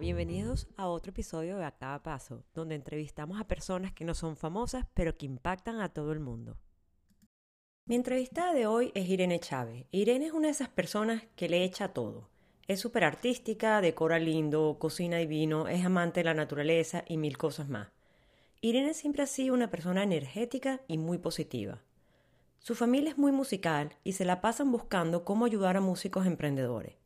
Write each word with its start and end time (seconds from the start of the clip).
bienvenidos 0.00 0.66
a 0.78 0.88
otro 0.88 1.10
episodio 1.10 1.58
de 1.58 1.64
A 1.66 1.72
Cada 1.72 2.02
Paso, 2.02 2.42
donde 2.54 2.74
entrevistamos 2.74 3.38
a 3.38 3.46
personas 3.46 3.92
que 3.92 4.06
no 4.06 4.14
son 4.14 4.34
famosas, 4.34 4.86
pero 4.94 5.18
que 5.18 5.26
impactan 5.26 5.78
a 5.78 5.90
todo 5.90 6.12
el 6.12 6.20
mundo. 6.20 6.56
Mi 7.84 7.96
entrevistada 7.96 8.54
de 8.54 8.66
hoy 8.66 8.92
es 8.94 9.06
Irene 9.10 9.38
Chávez. 9.40 9.86
Irene 9.90 10.26
es 10.26 10.32
una 10.32 10.46
de 10.46 10.52
esas 10.52 10.70
personas 10.70 11.24
que 11.36 11.50
le 11.50 11.64
echa 11.64 11.92
todo. 11.92 12.30
Es 12.66 12.80
súper 12.80 13.04
artística, 13.04 13.82
decora 13.82 14.18
lindo, 14.18 14.78
cocina 14.80 15.18
divino, 15.18 15.68
es 15.68 15.84
amante 15.84 16.20
de 16.20 16.24
la 16.24 16.34
naturaleza 16.34 17.04
y 17.06 17.18
mil 17.18 17.36
cosas 17.36 17.68
más. 17.68 17.88
Irene 18.62 18.94
siempre 18.94 19.22
ha 19.22 19.26
sido 19.26 19.52
una 19.52 19.70
persona 19.70 20.02
energética 20.02 20.80
y 20.88 20.96
muy 20.96 21.18
positiva. 21.18 21.82
Su 22.58 22.74
familia 22.74 23.10
es 23.10 23.18
muy 23.18 23.32
musical 23.32 23.94
y 24.02 24.12
se 24.12 24.24
la 24.24 24.40
pasan 24.40 24.72
buscando 24.72 25.26
cómo 25.26 25.44
ayudar 25.44 25.76
a 25.76 25.82
músicos 25.82 26.24
emprendedores. 26.24 26.99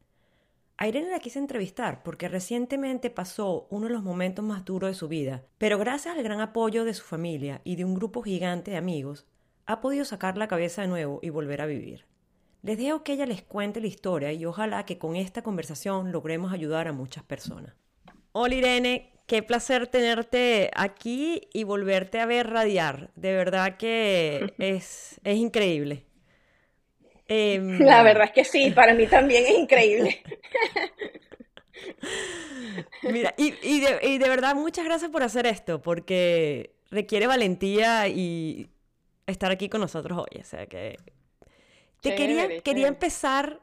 A 0.76 0.88
Irene 0.88 1.10
la 1.10 1.20
quise 1.20 1.38
entrevistar 1.38 2.02
porque 2.02 2.28
recientemente 2.28 3.08
pasó 3.08 3.68
uno 3.70 3.86
de 3.86 3.92
los 3.92 4.02
momentos 4.02 4.44
más 4.44 4.64
duros 4.64 4.90
de 4.90 4.94
su 4.94 5.06
vida, 5.06 5.44
pero 5.56 5.78
gracias 5.78 6.16
al 6.16 6.22
gran 6.24 6.40
apoyo 6.40 6.84
de 6.84 6.94
su 6.94 7.04
familia 7.04 7.60
y 7.62 7.76
de 7.76 7.84
un 7.84 7.94
grupo 7.94 8.22
gigante 8.22 8.72
de 8.72 8.76
amigos, 8.76 9.24
ha 9.66 9.80
podido 9.80 10.04
sacar 10.04 10.36
la 10.36 10.48
cabeza 10.48 10.82
de 10.82 10.88
nuevo 10.88 11.20
y 11.22 11.30
volver 11.30 11.60
a 11.60 11.66
vivir. 11.66 12.06
Les 12.62 12.76
dejo 12.76 13.04
que 13.04 13.12
ella 13.12 13.26
les 13.26 13.42
cuente 13.42 13.80
la 13.80 13.86
historia 13.86 14.32
y 14.32 14.44
ojalá 14.46 14.84
que 14.84 14.98
con 14.98 15.14
esta 15.14 15.42
conversación 15.42 16.10
logremos 16.10 16.52
ayudar 16.52 16.88
a 16.88 16.92
muchas 16.92 17.22
personas. 17.22 17.74
Hola 18.32 18.56
Irene, 18.56 19.12
qué 19.26 19.44
placer 19.44 19.86
tenerte 19.86 20.70
aquí 20.74 21.48
y 21.52 21.62
volverte 21.62 22.18
a 22.18 22.26
ver 22.26 22.50
radiar. 22.50 23.12
De 23.14 23.32
verdad 23.32 23.76
que 23.76 24.54
es, 24.58 25.20
es 25.22 25.36
increíble. 25.36 26.06
Em, 27.26 27.78
la 27.80 28.02
verdad 28.02 28.24
es 28.24 28.32
que 28.32 28.44
sí, 28.44 28.70
para 28.70 28.94
mí 28.94 29.06
también 29.06 29.44
es 29.46 29.58
increíble. 29.58 30.22
Mira, 33.02 33.34
y, 33.36 33.80
de, 34.18 34.28
verdad 34.28 34.54
muchas 34.54 34.84
gracias 34.84 35.10
por 35.10 35.22
hacer 35.22 35.46
esto, 35.46 35.80
porque 35.80 36.74
requiere 36.90 37.26
valentía 37.26 38.08
y 38.08 38.70
estar 39.26 39.50
aquí 39.50 39.68
con 39.68 39.80
nosotros 39.80 40.18
hoy. 40.18 40.40
O 40.40 40.44
sea 40.44 40.66
que 40.66 40.96
te 42.00 42.14
quería, 42.14 42.60
quería 42.60 42.88
empezar 42.88 43.60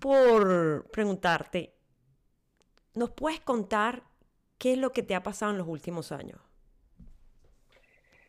por 0.00 0.90
preguntarte, 0.90 1.74
¿nos 2.94 3.10
puedes 3.10 3.40
contar 3.40 4.02
qué 4.58 4.72
es 4.72 4.78
lo 4.78 4.92
que 4.92 5.02
te 5.02 5.14
ha 5.14 5.22
pasado 5.22 5.52
en 5.52 5.58
los 5.58 5.68
últimos 5.68 6.12
años? 6.12 6.40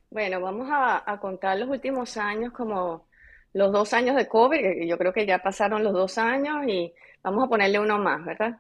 Bueno, 0.10 0.42
vamos 0.42 0.68
a, 0.70 1.10
a 1.10 1.20
contar 1.20 1.58
los 1.58 1.70
últimos 1.70 2.18
años 2.18 2.54
como 2.54 3.08
los 3.54 3.72
dos 3.72 3.94
años 3.94 4.16
de 4.16 4.28
COVID, 4.28 4.86
yo 4.86 4.98
creo 4.98 5.14
que 5.14 5.26
ya 5.26 5.40
pasaron 5.40 5.84
los 5.84 5.94
dos 5.94 6.18
años 6.18 6.68
y 6.68 6.94
vamos 7.24 7.46
a 7.46 7.48
ponerle 7.48 7.80
uno 7.80 8.00
más, 8.00 8.26
¿verdad? 8.26 8.58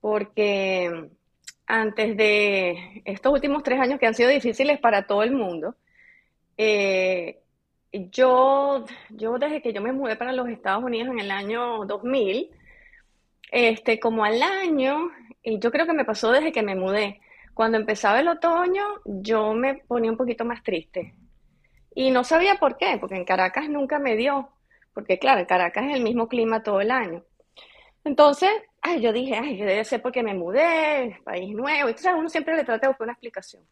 Porque 0.00 1.10
antes 1.66 2.16
de 2.16 3.02
estos 3.04 3.32
últimos 3.32 3.62
tres 3.62 3.80
años 3.80 3.98
que 3.98 4.06
han 4.06 4.14
sido 4.14 4.30
difíciles 4.30 4.78
para 4.78 5.06
todo 5.06 5.22
el 5.22 5.32
mundo, 5.32 5.74
eh, 6.56 7.40
yo, 7.92 8.84
yo 9.08 9.38
desde 9.38 9.62
que 9.62 9.72
yo 9.72 9.80
me 9.80 9.92
mudé 9.92 10.16
para 10.16 10.32
los 10.32 10.48
Estados 10.48 10.84
Unidos 10.84 11.08
en 11.08 11.20
el 11.20 11.30
año 11.30 11.84
2000, 11.86 12.50
este, 13.50 13.98
como 13.98 14.24
al 14.24 14.42
año, 14.42 15.10
y 15.42 15.58
yo 15.58 15.70
creo 15.70 15.86
que 15.86 15.92
me 15.92 16.04
pasó 16.04 16.30
desde 16.30 16.52
que 16.52 16.62
me 16.62 16.76
mudé, 16.76 17.20
cuando 17.54 17.78
empezaba 17.78 18.20
el 18.20 18.28
otoño, 18.28 18.84
yo 19.04 19.54
me 19.54 19.76
ponía 19.76 20.10
un 20.10 20.16
poquito 20.16 20.44
más 20.44 20.62
triste. 20.62 21.14
Y 22.00 22.10
no 22.10 22.24
sabía 22.24 22.54
por 22.54 22.78
qué, 22.78 22.96
porque 22.98 23.16
en 23.16 23.26
Caracas 23.26 23.68
nunca 23.68 23.98
me 23.98 24.16
dio, 24.16 24.48
porque 24.94 25.18
claro, 25.18 25.40
en 25.40 25.44
Caracas 25.44 25.84
es 25.84 25.96
el 25.96 26.02
mismo 26.02 26.28
clima 26.28 26.62
todo 26.62 26.80
el 26.80 26.90
año. 26.90 27.22
Entonces, 28.04 28.48
ay, 28.80 29.02
yo 29.02 29.12
dije, 29.12 29.36
ay, 29.36 29.58
debe 29.58 29.84
ser 29.84 30.00
porque 30.00 30.22
me 30.22 30.32
mudé, 30.32 31.20
país 31.24 31.54
nuevo, 31.54 31.88
y 31.88 31.90
entonces 31.90 32.14
uno 32.16 32.30
siempre 32.30 32.56
le 32.56 32.64
trata 32.64 32.86
de 32.86 32.88
buscar 32.88 33.04
una 33.04 33.12
explicación. 33.12 33.62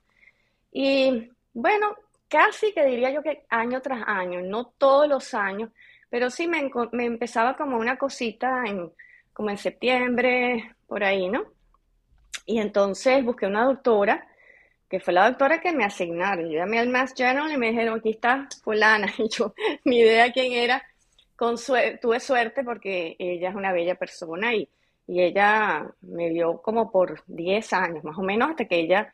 Y 0.70 1.30
bueno, 1.54 1.97
casi 2.28 2.70
que 2.75 2.84
diría 2.84 3.10
yo 3.12 3.22
que 3.22 3.47
año 3.48 3.80
tras 3.80 4.03
año, 4.06 4.42
no 4.42 4.66
todos 4.76 5.08
los 5.08 5.32
años, 5.32 5.70
pero 6.10 6.28
sí 6.28 6.47
me, 6.47 6.70
me 6.92 7.06
empezaba 7.06 7.56
como 7.56 7.78
una 7.78 7.97
cosita 7.97 8.62
en, 8.66 8.92
como 9.32 9.48
en 9.48 9.56
septiembre, 9.56 10.74
por 10.86 11.03
ahí, 11.03 11.30
¿no? 11.30 11.44
Y 12.44 12.58
entonces 12.58 13.24
busqué 13.24 13.47
una 13.47 13.64
doctora 13.64 14.28
que 14.88 15.00
fue 15.00 15.12
la 15.12 15.28
doctora 15.28 15.60
que 15.60 15.72
me 15.72 15.84
asignaron. 15.84 16.49
Yo 16.49 16.59
llamé 16.59 16.78
al 16.78 16.88
Mass 16.88 17.15
General 17.16 17.50
y 17.53 17.56
me 17.56 17.71
dijeron, 17.71 17.99
aquí 17.99 18.10
está 18.10 18.49
fulana. 18.62 19.12
Y 19.19 19.28
yo, 19.28 19.54
mi 19.84 19.99
idea 20.00 20.32
quién 20.32 20.53
era, 20.53 20.82
con 21.37 21.56
tuve 22.00 22.21
suerte 22.21 22.65
porque 22.65 23.16
ella 23.19 23.50
es 23.50 23.54
una 23.54 23.72
bella 23.72 23.94
persona 23.94 24.54
y, 24.54 24.69
y 25.06 25.22
ella 25.22 25.87
me 26.03 26.31
dio 26.31 26.60
como 26.62 26.91
por 26.91 27.22
10 27.27 27.72
años, 27.72 28.04
más 28.04 28.19
o 28.19 28.22
menos, 28.22 28.50
hasta 28.50 28.65
que 28.66 28.77
ella 28.81 29.12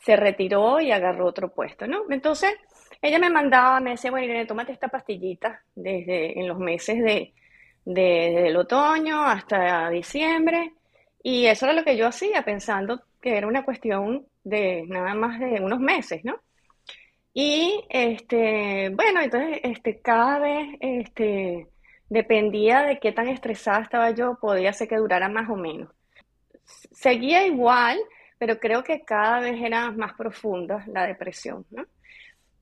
se 0.00 0.16
retiró 0.16 0.80
y 0.80 0.90
agarró 0.90 1.26
otro 1.26 1.52
puesto, 1.54 1.86
¿no? 1.86 2.04
Entonces, 2.10 2.52
ella 3.00 3.18
me 3.18 3.30
mandaba, 3.30 3.80
me 3.80 3.90
decía, 3.90 4.10
bueno, 4.10 4.26
Irene, 4.26 4.46
tómate 4.46 4.72
esta 4.72 4.88
pastillita 4.88 5.62
desde 5.74 6.38
en 6.38 6.48
los 6.48 6.58
meses 6.58 6.98
de, 7.02 7.32
de, 7.84 8.02
del 8.42 8.56
otoño 8.56 9.22
hasta 9.24 9.90
diciembre. 9.90 10.72
Y 11.22 11.46
eso 11.46 11.66
era 11.66 11.74
lo 11.74 11.84
que 11.84 11.96
yo 11.96 12.06
hacía, 12.08 12.42
pensando 12.42 13.02
que 13.20 13.36
era 13.36 13.46
una 13.46 13.64
cuestión 13.64 14.26
de 14.44 14.84
nada 14.88 15.14
más 15.14 15.38
de 15.40 15.60
unos 15.60 15.80
meses, 15.80 16.24
¿no? 16.24 16.40
Y 17.34 17.84
este, 17.88 18.90
bueno, 18.90 19.20
entonces 19.22 19.60
este, 19.62 20.00
cada 20.00 20.38
vez 20.38 20.76
este, 20.80 21.68
dependía 22.08 22.82
de 22.82 22.98
qué 22.98 23.12
tan 23.12 23.28
estresada 23.28 23.80
estaba 23.80 24.10
yo, 24.10 24.38
podía 24.40 24.72
ser 24.72 24.88
que 24.88 24.96
durara 24.96 25.28
más 25.28 25.48
o 25.48 25.56
menos. 25.56 25.90
Seguía 26.64 27.46
igual, 27.46 27.98
pero 28.38 28.58
creo 28.58 28.84
que 28.84 29.02
cada 29.02 29.40
vez 29.40 29.60
era 29.62 29.90
más 29.90 30.14
profunda 30.14 30.84
la 30.88 31.06
depresión, 31.06 31.64
¿no? 31.70 31.84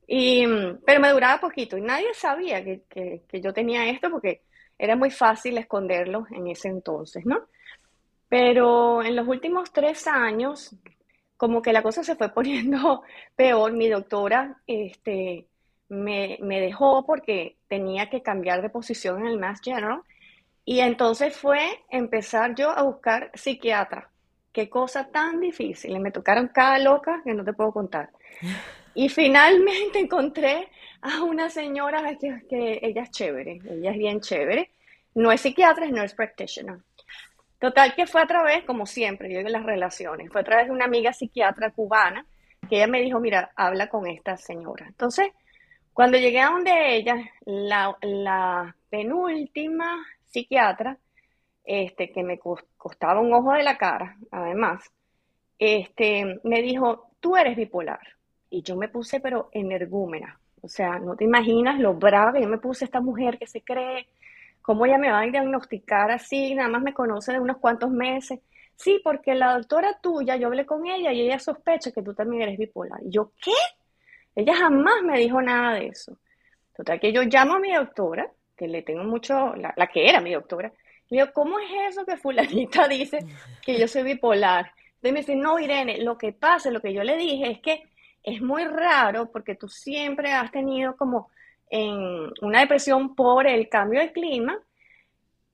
Y, 0.07 0.45
pero 0.85 1.01
me 1.01 1.11
duraba 1.11 1.41
poquito 1.41 1.77
y 1.77 1.83
nadie 1.83 2.13
sabía 2.15 2.65
que, 2.65 2.83
que, 2.89 3.23
que 3.29 3.41
yo 3.41 3.53
tenía 3.53 3.89
esto 3.89 4.11
porque 4.11 4.43
era 4.77 4.97
muy 4.97 5.11
fácil 5.11 5.59
esconderlo 5.59 6.27
en 6.31 6.49
ese 6.49 6.69
entonces, 6.69 7.25
¿no? 7.27 7.49
Pero 8.29 9.03
en 9.03 9.15
los 9.15 9.27
últimos 9.29 9.73
tres 9.73 10.07
años, 10.07 10.75
como 11.41 11.63
que 11.63 11.73
la 11.73 11.83
cosa 11.83 12.05
se 12.05 12.17
fue 12.17 12.29
poniendo 12.35 13.03
peor. 13.35 13.73
Mi 13.73 13.89
doctora 13.89 14.59
este, 14.67 15.47
me, 15.89 16.39
dejó 16.39 17.07
porque 17.07 17.57
tenía 17.67 18.11
que 18.11 18.21
cambiar 18.23 18.61
de 18.61 18.69
posición 18.69 19.21
en 19.23 19.27
el 19.27 19.39
Mass 19.39 19.63
General. 19.65 20.03
Y 20.67 20.81
entonces 20.81 21.35
fue 21.35 21.63
empezar 21.89 22.55
yo 22.55 22.71
a 22.71 22.83
buscar 22.83 23.31
psiquiatra. 23.33 24.11
Qué 24.53 24.69
cosa 24.69 25.09
tan 25.11 25.41
difícil. 25.41 25.99
Me 25.99 26.11
tocaron 26.11 26.49
cada 26.49 26.79
loca 26.79 27.23
que 27.25 27.33
no 27.33 27.43
te 27.43 27.55
puedo 27.55 27.73
contar. 27.73 28.11
Y 28.95 29.09
finalmente 29.09 29.99
encontré 29.99 30.69
a 31.01 31.23
una 31.23 31.49
señora 31.49 32.19
que, 32.19 32.43
que 32.51 32.81
ella 32.83 33.05
es 33.05 33.11
chévere, 33.13 33.63
ella 33.65 33.93
es 33.93 33.97
bien 33.97 34.21
chévere. 34.21 34.73
No 35.15 35.33
es 35.33 35.41
psiquiatra, 35.41 35.87
es 35.87 35.93
nurse 35.93 36.15
practitioner. 36.15 36.81
Total 37.61 37.95
que 37.95 38.07
fue 38.07 38.23
a 38.23 38.27
través, 38.27 38.65
como 38.65 38.87
siempre, 38.87 39.31
yo 39.31 39.39
digo 39.39 39.51
las 39.51 39.65
relaciones, 39.65 40.33
fue 40.33 40.41
a 40.41 40.45
través 40.45 40.67
de 40.67 40.73
una 40.73 40.87
amiga 40.87 41.13
psiquiatra 41.13 41.71
cubana 41.71 42.25
que 42.69 42.77
ella 42.77 42.87
me 42.87 43.03
dijo, 43.03 43.21
mira, 43.21 43.53
habla 43.55 43.89
con 43.89 44.07
esta 44.07 44.39
señora. 44.39 44.87
Entonces, 44.89 45.29
cuando 45.93 46.17
llegué 46.17 46.41
a 46.41 46.51
donde 46.51 46.97
ella, 46.97 47.17
la, 47.45 48.75
penúltima 48.89 50.03
psiquiatra, 50.27 50.97
este, 51.63 52.11
que 52.11 52.23
me 52.23 52.39
costaba 52.39 53.21
un 53.21 53.35
ojo 53.35 53.53
de 53.53 53.63
la 53.63 53.77
cara, 53.77 54.17
además, 54.31 54.83
este, 55.59 56.41
me 56.43 56.63
dijo, 56.63 57.11
tú 57.21 57.37
eres 57.37 57.57
bipolar. 57.57 58.01
Y 58.49 58.63
yo 58.63 58.75
me 58.75 58.89
puse, 58.89 59.21
pero 59.21 59.51
energúmena. 59.53 60.41
O 60.63 60.69
sea, 60.69 60.99
no 60.99 61.15
te 61.15 61.25
imaginas 61.25 61.79
lo 61.79 61.93
brava 61.93 62.33
que 62.33 62.41
yo 62.41 62.49
me 62.49 62.59
puse 62.59 62.87
esta 62.87 63.01
mujer 63.01 63.39
que 63.39 63.47
se 63.47 63.61
cree 63.61 64.07
¿Cómo 64.63 64.87
ella 64.87 64.99
me 64.99 65.11
va 65.11 65.21
a 65.21 65.27
diagnosticar 65.27 66.11
así? 66.11 66.55
Nada 66.55 66.69
más 66.69 66.83
me 66.83 66.95
conoce 66.95 67.33
de 67.33 67.41
unos 67.41 67.59
cuantos 67.59 67.91
meses. 67.91 68.41
Sí, 68.77 69.01
porque 69.05 69.35
la 69.35 69.55
doctora 69.55 69.99
tuya, 70.01 70.37
yo 70.37 70.47
hablé 70.47 70.65
con 70.65 70.87
ella 70.87 71.13
y 71.13 71.21
ella 71.21 71.39
sospecha 71.39 71.93
que 71.93 72.03
tú 72.03 72.15
también 72.15 72.43
eres 72.43 72.59
bipolar. 72.59 73.01
Y 73.05 73.11
yo, 73.11 73.33
¿qué? 73.43 73.53
Ella 74.35 74.55
jamás 74.55 75.03
me 75.03 75.19
dijo 75.19 75.43
nada 75.43 75.75
de 75.75 75.89
eso. 75.89 76.17
Total, 76.75 76.99
que 76.99 77.13
yo 77.13 77.23
llamo 77.25 77.57
a 77.57 77.59
mi 77.59 77.75
doctora, 77.75 78.31
que 78.57 78.69
le 78.69 78.83
tengo 78.83 79.05
mucho, 79.05 79.55
la, 79.57 79.87
que 79.87 80.09
era 80.09 80.21
mi 80.21 80.33
doctora, 80.33 80.73
y 81.09 81.17
digo, 81.17 81.29
¿cómo 81.35 81.59
es 81.59 81.69
eso 81.91 82.07
que 82.07 82.17
fulanita 82.17 82.89
dice 82.89 83.19
que 83.63 83.79
yo 83.79 83.87
soy 83.87 84.03
bipolar? 84.03 84.73
Entonces 84.95 85.13
me 85.13 85.21
dice, 85.21 85.37
no, 85.37 85.59
Irene, 85.59 85.99
lo 85.99 86.17
que 86.17 86.33
pasa, 86.33 86.71
lo 86.71 86.81
que 86.81 86.93
yo 86.93 87.03
le 87.03 87.17
dije 87.17 87.51
es 87.51 87.61
que 87.61 87.83
es 88.23 88.41
muy 88.41 88.65
raro 88.65 89.31
porque 89.31 89.55
tú 89.57 89.69
siempre 89.69 90.33
has 90.33 90.51
tenido 90.51 90.97
como 90.97 91.31
en 91.71 92.33
una 92.43 92.61
depresión 92.61 93.15
por 93.15 93.47
el 93.47 93.69
cambio 93.69 94.01
de 94.01 94.13
clima, 94.13 94.59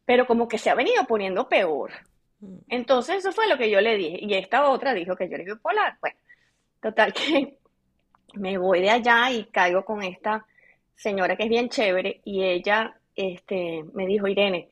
pero 0.05 0.27
como 0.27 0.49
que 0.49 0.59
se 0.59 0.71
ha 0.71 0.75
venido 0.75 1.05
poniendo 1.05 1.49
peor. 1.49 1.93
Mm. 2.41 2.57
Entonces 2.69 3.17
eso 3.17 3.33
fue 3.33 3.47
lo 3.49 3.59
que 3.59 3.71
yo 3.71 3.81
le 3.81 3.97
dije. 3.97 4.19
Y 4.23 4.35
esta 4.35 4.69
otra 4.69 4.95
dijo 4.95 5.15
que 5.15 5.29
yo 5.29 5.37
era 5.37 5.45
bipolar. 5.45 5.99
Bueno, 6.01 6.17
total 6.81 7.13
que 7.13 7.59
me 8.35 8.59
voy 8.59 8.81
de 8.81 8.91
allá 8.91 9.31
y 9.31 9.45
caigo 9.45 9.85
con 9.85 10.03
esta 10.03 10.47
señora 10.95 11.37
que 11.37 11.45
es 11.45 11.49
bien 11.51 11.69
chévere 11.69 12.23
y 12.25 12.43
ella 12.43 12.97
este, 13.15 13.85
me 13.93 14.07
dijo, 14.07 14.27
Irene, 14.27 14.71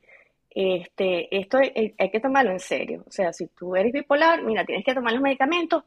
este, 0.49 1.35
esto 1.37 1.57
hay, 1.57 1.93
hay 1.97 2.09
que 2.09 2.19
tomarlo 2.19 2.51
en 2.51 2.59
serio. 2.59 3.03
O 3.07 3.11
sea, 3.11 3.31
si 3.33 3.47
tú 3.47 3.75
eres 3.75 3.91
bipolar, 3.93 4.41
mira, 4.41 4.65
tienes 4.65 4.85
que 4.85 4.93
tomar 4.93 5.13
los 5.13 5.21
medicamentos 5.21 5.83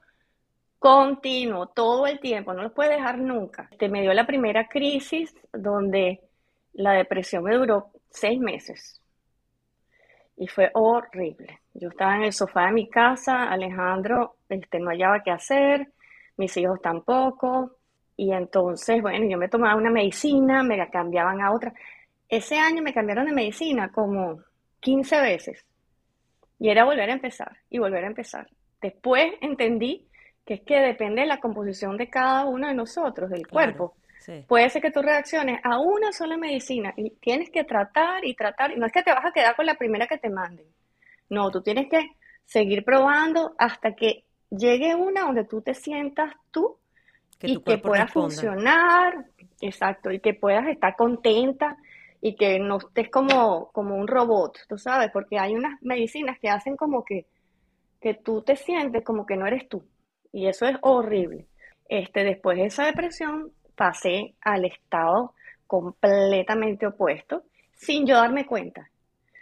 continuo, 0.79 1.67
todo 1.67 2.07
el 2.07 2.21
tiempo, 2.21 2.55
no 2.55 2.63
los 2.63 2.73
puedes 2.73 2.97
dejar 2.97 3.19
nunca. 3.19 3.69
Este, 3.71 3.89
me 3.89 4.03
dio 4.03 4.13
la 4.13 4.27
primera 4.27 4.69
crisis 4.69 5.35
donde 5.53 6.21
la 6.75 6.93
depresión 6.93 7.45
me 7.45 7.55
duró 7.57 7.91
seis 8.11 8.39
meses 8.39 9.01
y 10.37 10.47
fue 10.47 10.71
horrible. 10.75 11.61
Yo 11.75 11.89
estaba 11.89 12.17
en 12.17 12.23
el 12.23 12.33
sofá 12.33 12.67
de 12.67 12.73
mi 12.73 12.89
casa, 12.89 13.45
Alejandro 13.45 14.37
este, 14.49 14.79
no 14.79 14.91
hallaba 14.91 15.23
qué 15.23 15.31
hacer, 15.31 15.93
mis 16.37 16.57
hijos 16.57 16.81
tampoco, 16.81 17.77
y 18.17 18.33
entonces, 18.33 19.03
bueno, 19.03 19.29
yo 19.29 19.39
me 19.39 19.49
tomaba 19.49 19.77
una 19.77 19.91
medicina, 19.91 20.63
me 20.63 20.77
la 20.77 20.91
cambiaban 20.91 21.41
a 21.41 21.53
otra. 21.53 21.73
Ese 22.29 22.57
año 22.57 22.83
me 22.83 22.95
cambiaron 22.95 23.27
de 23.27 23.33
medicina 23.33 23.91
como 23.91 24.41
15 24.81 25.21
veces, 25.21 25.65
y 26.59 26.69
era 26.69 26.85
volver 26.85 27.11
a 27.11 27.15
empezar, 27.15 27.57
y 27.69 27.79
volver 27.79 28.05
a 28.05 28.09
empezar. 28.09 28.49
Después 28.81 29.35
entendí 29.41 30.08
que 30.49 30.55
es 30.55 30.61
que 30.63 30.81
depende 30.81 31.21
de 31.21 31.27
la 31.27 31.41
composición 31.41 31.99
de 31.99 32.09
cada 32.09 32.47
uno 32.47 32.69
de 32.69 32.75
nosotros, 32.75 33.29
del 33.29 33.47
cuerpo. 33.47 33.97
Puede 34.47 34.71
ser 34.71 34.81
que 34.81 34.91
tú 34.91 35.03
reacciones 35.03 35.61
a 35.63 35.79
una 35.79 36.11
sola 36.11 36.39
medicina 36.39 36.95
y 36.97 37.11
tienes 37.21 37.51
que 37.51 37.65
tratar 37.65 38.25
y 38.25 38.35
tratar, 38.35 38.71
y 38.71 38.77
no 38.77 38.87
es 38.87 38.93
que 38.93 39.03
te 39.03 39.13
vas 39.13 39.27
a 39.27 39.33
quedar 39.33 39.55
con 39.55 39.67
la 39.67 39.75
primera 39.75 40.07
que 40.07 40.17
te 40.17 40.31
manden. 40.31 40.65
No, 41.29 41.51
tú 41.51 41.61
tienes 41.61 41.91
que 41.91 42.13
seguir 42.47 42.83
probando 42.83 43.55
hasta 43.59 43.95
que 43.95 44.25
llegue 44.49 44.95
una 44.95 45.25
donde 45.25 45.45
tú 45.45 45.61
te 45.61 45.75
sientas 45.75 46.33
tú 46.51 46.79
y 47.43 47.61
que 47.61 47.77
pueda 47.77 48.07
funcionar, 48.07 49.27
exacto, 49.61 50.11
y 50.11 50.19
que 50.19 50.33
puedas 50.33 50.67
estar 50.69 50.97
contenta 50.97 51.77
y 52.23 52.37
que 52.37 52.59
no 52.59 52.79
estés 52.79 53.11
como, 53.11 53.71
como 53.73 53.97
un 53.97 54.09
robot, 54.09 54.61
tú 54.67 54.79
sabes, 54.79 55.11
porque 55.13 55.39
hay 55.39 55.55
unas 55.55 55.79
medicinas 55.83 56.39
que 56.39 56.49
hacen 56.49 56.75
como 56.75 57.05
que, 57.05 57.27
que 58.01 58.15
tú 58.15 58.41
te 58.41 58.57
sientes 58.57 59.05
como 59.05 59.27
que 59.27 59.37
no 59.37 59.47
eres 59.47 59.69
tú, 59.69 59.85
y 60.33 60.47
eso 60.47 60.67
es 60.67 60.77
horrible. 60.83 61.47
Este, 61.89 62.25
después 62.25 62.59
de 62.59 62.67
esa 62.67 62.85
depresión, 62.85 63.53
pasé 63.75 64.35
al 64.41 64.65
estado 64.65 65.35
completamente 65.67 66.87
opuesto, 66.87 67.45
sin 67.77 68.07
yo 68.07 68.17
darme 68.17 68.47
cuenta. 68.47 68.91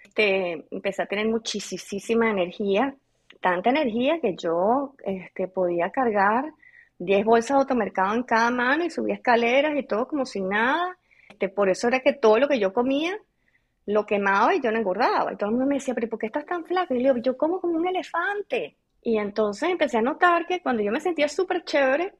Este, 0.05 0.65
empecé 0.71 1.03
a 1.03 1.07
tener 1.07 1.27
muchísima 1.27 2.31
energía, 2.31 2.95
tanta 3.41 3.71
energía 3.71 4.21
que 4.21 4.35
yo 4.37 4.95
este, 5.05 5.49
podía 5.49 5.91
cargar 5.91 6.53
10 6.99 7.25
bolsas 7.25 7.57
de 7.57 7.61
automercado 7.61 8.15
en 8.15 8.23
cada 8.23 8.51
mano 8.51 8.85
y 8.85 8.91
subía 8.91 9.15
escaleras 9.15 9.77
y 9.77 9.83
todo 9.83 10.09
como 10.09 10.25
sin 10.25 10.49
nada. 10.49 10.97
Este, 11.29 11.49
por 11.49 11.69
eso 11.69 11.89
era 11.89 12.01
que 12.01 12.15
todo 12.15 12.39
lo 12.39 12.49
que 12.49 12.59
yo 12.59 12.73
comía 12.73 13.19
lo 13.87 14.05
quemaba 14.05 14.55
y 14.55 14.61
yo 14.61 14.71
no 14.71 14.79
engordaba. 14.79 15.33
Y 15.33 15.37
todo 15.37 15.51
el 15.51 15.57
mundo 15.57 15.69
me 15.69 15.77
decía, 15.77 15.95
pero 15.95 16.09
¿por 16.09 16.19
qué 16.19 16.27
estás 16.27 16.47
tan 16.47 16.65
flaca? 16.65 16.95
Y 16.95 17.03
yo, 17.03 17.17
yo 17.19 17.37
como 17.37 17.61
como 17.61 17.77
un 17.77 17.87
elefante. 17.87 18.77
Y 19.07 19.19
entonces 19.19 19.69
empecé 19.69 19.99
a 19.99 20.03
notar 20.03 20.47
que 20.49 20.61
cuando 20.61 20.83
yo 20.83 20.91
me 20.91 20.99
sentía 20.99 21.29
súper 21.29 21.63
chévere, 21.63 22.13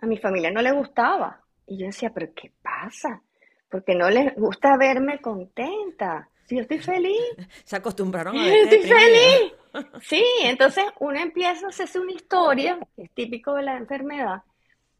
a 0.00 0.06
mi 0.06 0.16
familia 0.16 0.50
no 0.50 0.62
le 0.62 0.72
gustaba. 0.72 1.42
Y 1.66 1.76
yo 1.76 1.84
decía, 1.84 2.08
pero 2.08 2.32
¿qué 2.34 2.52
pasa? 2.62 3.20
Porque 3.68 3.94
no 3.94 4.08
les 4.08 4.34
gusta 4.34 4.78
verme 4.78 5.20
contenta. 5.20 6.26
Si 6.46 6.56
yo 6.56 6.62
estoy 6.62 6.78
feliz. 6.78 7.20
Se 7.64 7.76
acostumbraron 7.76 8.34
a 8.34 8.48
Estoy 8.56 8.80
feliz. 8.80 9.52
Sí, 10.00 10.24
entonces 10.44 10.86
uno 11.00 11.20
empieza 11.20 11.66
a 11.66 11.68
hacerse 11.68 12.00
una 12.00 12.12
historia, 12.12 12.78
que 12.96 13.02
es 13.02 13.10
típico 13.10 13.52
de 13.56 13.62
la 13.62 13.76
enfermedad, 13.76 14.42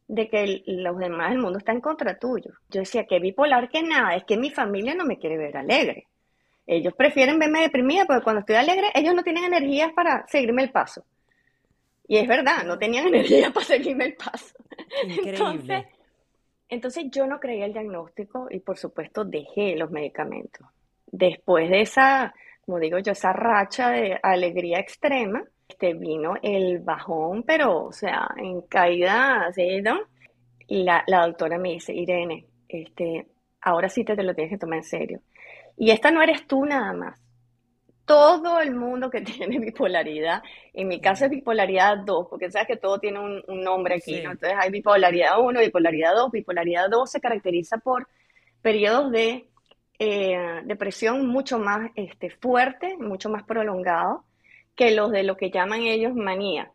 de 0.07 0.29
que 0.29 0.61
los 0.67 0.99
demás 0.99 1.31
del 1.31 1.39
mundo 1.39 1.57
está 1.57 1.71
en 1.71 1.81
contra 1.81 2.19
tuyo. 2.19 2.51
Yo 2.69 2.81
decía, 2.81 3.07
que 3.07 3.17
bipolar 3.17 3.69
que 3.69 3.81
nada, 3.81 4.15
es 4.15 4.23
que 4.25 4.37
mi 4.37 4.51
familia 4.51 4.93
no 4.93 5.03
me 5.03 5.17
quiere 5.17 5.35
ver 5.35 5.57
alegre. 5.57 6.05
Ellos 6.67 6.93
prefieren 6.93 7.39
verme 7.39 7.61
deprimida 7.61 8.05
porque 8.05 8.23
cuando 8.23 8.41
estoy 8.41 8.57
alegre, 8.57 8.87
ellos 8.93 9.15
no 9.15 9.23
tienen 9.23 9.45
energías 9.45 9.93
para 9.93 10.27
seguirme 10.27 10.63
el 10.63 10.71
paso. 10.71 11.05
Y 12.07 12.17
es 12.17 12.27
verdad, 12.27 12.63
no 12.65 12.77
tenían 12.77 13.07
energía 13.13 13.51
para 13.51 13.65
seguirme 13.65 14.05
el 14.05 14.15
paso. 14.15 14.53
Entonces, 15.03 15.85
entonces 16.69 17.05
yo 17.09 17.25
no 17.25 17.39
creía 17.39 17.65
el 17.65 17.73
diagnóstico 17.73 18.47
y 18.51 18.59
por 18.59 18.77
supuesto 18.77 19.23
dejé 19.23 19.77
los 19.77 19.89
medicamentos. 19.89 20.67
Después 21.09 21.69
de 21.69 21.81
esa, 21.81 22.33
como 22.65 22.79
digo 22.79 22.99
yo, 22.99 23.13
esa 23.13 23.31
racha 23.31 23.89
de 23.91 24.19
alegría 24.21 24.79
extrema, 24.79 25.41
este, 25.69 25.93
vino 25.93 26.35
el 26.41 26.79
bajón, 26.79 27.43
pero, 27.43 27.85
o 27.85 27.91
sea, 27.93 28.27
en 28.37 28.61
caída, 28.61 29.49
¿sí, 29.53 29.81
no? 29.81 29.99
Y 30.67 30.83
la, 30.83 31.03
la 31.07 31.25
doctora 31.25 31.57
me 31.57 31.71
dice, 31.71 31.93
Irene, 31.93 32.45
este, 32.67 33.25
ahora 33.61 33.87
sí 33.87 34.03
te, 34.03 34.15
te 34.15 34.23
lo 34.23 34.33
tienes 34.33 34.51
que 34.51 34.57
tomar 34.57 34.79
en 34.79 34.83
serio. 34.83 35.21
Y 35.77 35.91
esta 35.91 36.11
no 36.11 36.21
eres 36.21 36.45
tú 36.47 36.65
nada 36.65 36.91
más 36.93 37.27
todo 38.07 38.61
el 38.61 38.73
mundo 38.73 39.09
que 39.11 39.21
tiene 39.21 39.59
bipolaridad, 39.59 40.41
en 40.73 40.87
mi 40.87 40.99
caso 40.99 41.25
es 41.25 41.29
bipolaridad 41.31 41.97
2, 41.97 42.27
porque 42.29 42.49
sabes 42.49 42.67
que 42.67 42.77
todo 42.77 42.99
tiene 42.99 43.19
un, 43.19 43.43
nombre 43.63 43.95
aquí, 43.95 44.21
¿no? 44.21 44.31
Entonces 44.31 44.57
hay 44.59 44.71
bipolaridad 44.71 45.39
1, 45.39 45.59
bipolaridad 45.59 46.15
2, 46.15 46.31
bipolaridad 46.31 46.89
2 46.89 47.11
se 47.11 47.19
caracteriza 47.19 47.77
por 47.77 48.07
periodos 48.61 49.11
de 49.11 49.49
eh, 49.99 50.61
depresión 50.63 51.27
mucho 51.27 51.59
más 51.59 51.91
este, 51.95 52.29
fuerte, 52.29 52.95
mucho 52.97 53.29
más 53.29 53.43
prolongado 53.43 54.23
que 54.75 54.91
los 54.91 55.11
de 55.11 55.23
lo 55.23 55.35
que 55.35 55.51
llaman 55.51 55.81
ellos 55.81 56.15
manía. 56.15 56.71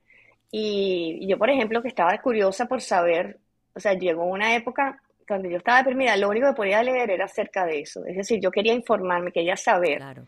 Y, 0.50 1.26
yo, 1.26 1.38
por 1.38 1.48
ejemplo, 1.48 1.80
que 1.80 1.88
estaba 1.88 2.18
curiosa 2.18 2.66
por 2.66 2.82
saber, 2.82 3.38
o 3.74 3.80
sea, 3.80 3.94
llegó 3.94 4.24
una 4.24 4.54
época 4.54 5.01
cuando 5.26 5.48
yo 5.48 5.58
estaba 5.58 5.78
deprimida, 5.78 6.16
lo 6.16 6.28
único 6.28 6.48
que 6.48 6.54
podía 6.54 6.82
leer 6.82 7.10
era 7.10 7.24
acerca 7.24 7.64
de 7.64 7.80
eso, 7.80 8.04
es 8.06 8.16
decir, 8.16 8.40
yo 8.40 8.50
quería 8.50 8.74
informarme, 8.74 9.32
quería 9.32 9.56
saber. 9.56 9.98
Claro 9.98 10.26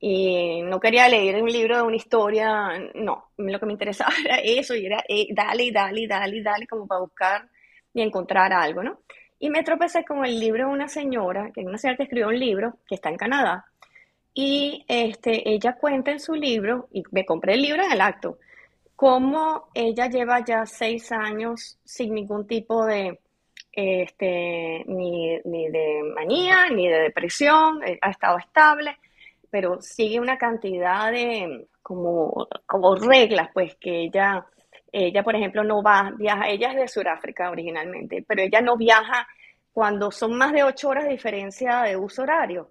y 0.00 0.62
no 0.62 0.78
quería 0.78 1.08
leer 1.08 1.42
un 1.42 1.50
libro 1.50 1.76
de 1.76 1.82
una 1.82 1.96
historia, 1.96 2.68
no, 2.94 3.30
lo 3.36 3.58
que 3.60 3.66
me 3.66 3.72
interesaba 3.72 4.12
era 4.24 4.36
eso 4.36 4.74
y 4.74 4.86
era 4.86 5.02
eh, 5.08 5.28
dale, 5.32 5.72
dale, 5.72 6.06
dale, 6.06 6.42
dale, 6.42 6.66
como 6.66 6.86
para 6.86 7.00
buscar 7.00 7.48
y 7.92 8.02
encontrar 8.02 8.52
algo, 8.52 8.82
¿no? 8.82 9.00
Y 9.40 9.50
me 9.50 9.62
tropecé 9.62 10.04
con 10.04 10.24
el 10.24 10.38
libro 10.38 10.66
de 10.66 10.72
una 10.72 10.88
señora, 10.88 11.50
que 11.52 11.60
es 11.60 11.66
una 11.66 11.78
señora 11.78 11.96
que 11.96 12.02
escribió 12.04 12.28
un 12.28 12.38
libro, 12.38 12.78
que 12.86 12.96
está 12.96 13.08
en 13.08 13.16
Canadá, 13.16 13.66
y 14.34 14.84
este, 14.88 15.48
ella 15.48 15.74
cuenta 15.74 16.10
en 16.12 16.20
su 16.20 16.34
libro, 16.34 16.88
y 16.92 17.02
me 17.12 17.24
compré 17.24 17.54
el 17.54 17.62
libro 17.62 17.84
en 17.84 17.92
el 17.92 18.00
acto, 18.00 18.38
cómo 18.96 19.68
ella 19.74 20.08
lleva 20.08 20.44
ya 20.44 20.66
seis 20.66 21.12
años 21.12 21.78
sin 21.84 22.14
ningún 22.14 22.46
tipo 22.46 22.84
de, 22.84 23.20
este, 23.72 24.84
ni, 24.86 25.38
ni 25.44 25.68
de 25.68 26.02
manía, 26.14 26.68
ni 26.70 26.88
de 26.88 27.00
depresión, 27.00 27.82
eh, 27.84 27.98
ha 28.00 28.10
estado 28.10 28.38
estable, 28.38 28.96
pero 29.50 29.80
sigue 29.80 30.20
una 30.20 30.36
cantidad 30.36 31.10
de 31.10 31.66
como, 31.82 32.48
como 32.66 32.96
reglas, 32.96 33.48
pues 33.54 33.76
que 33.76 34.04
ella, 34.04 34.44
ella, 34.92 35.22
por 35.22 35.36
ejemplo, 35.36 35.64
no 35.64 35.82
va, 35.82 36.12
viaja, 36.16 36.48
ella 36.48 36.70
es 36.70 36.76
de 36.76 36.88
Sudáfrica 36.88 37.50
originalmente, 37.50 38.24
pero 38.26 38.42
ella 38.42 38.60
no 38.60 38.76
viaja 38.76 39.26
cuando 39.72 40.10
son 40.10 40.36
más 40.36 40.52
de 40.52 40.64
ocho 40.64 40.88
horas 40.88 41.04
de 41.04 41.12
diferencia 41.12 41.82
de 41.82 41.96
uso 41.96 42.22
horario. 42.22 42.70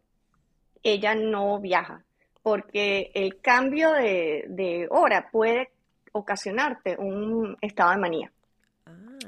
Ella 0.83 1.15
no 1.15 1.59
viaja, 1.59 2.03
porque 2.43 3.11
el 3.13 3.41
cambio 3.41 3.91
de, 3.93 4.45
de 4.49 4.87
hora 4.89 5.29
puede 5.31 5.69
ocasionarte 6.11 6.95
un 6.97 7.57
estado 7.61 7.91
de 7.91 7.97
manía. 7.97 8.31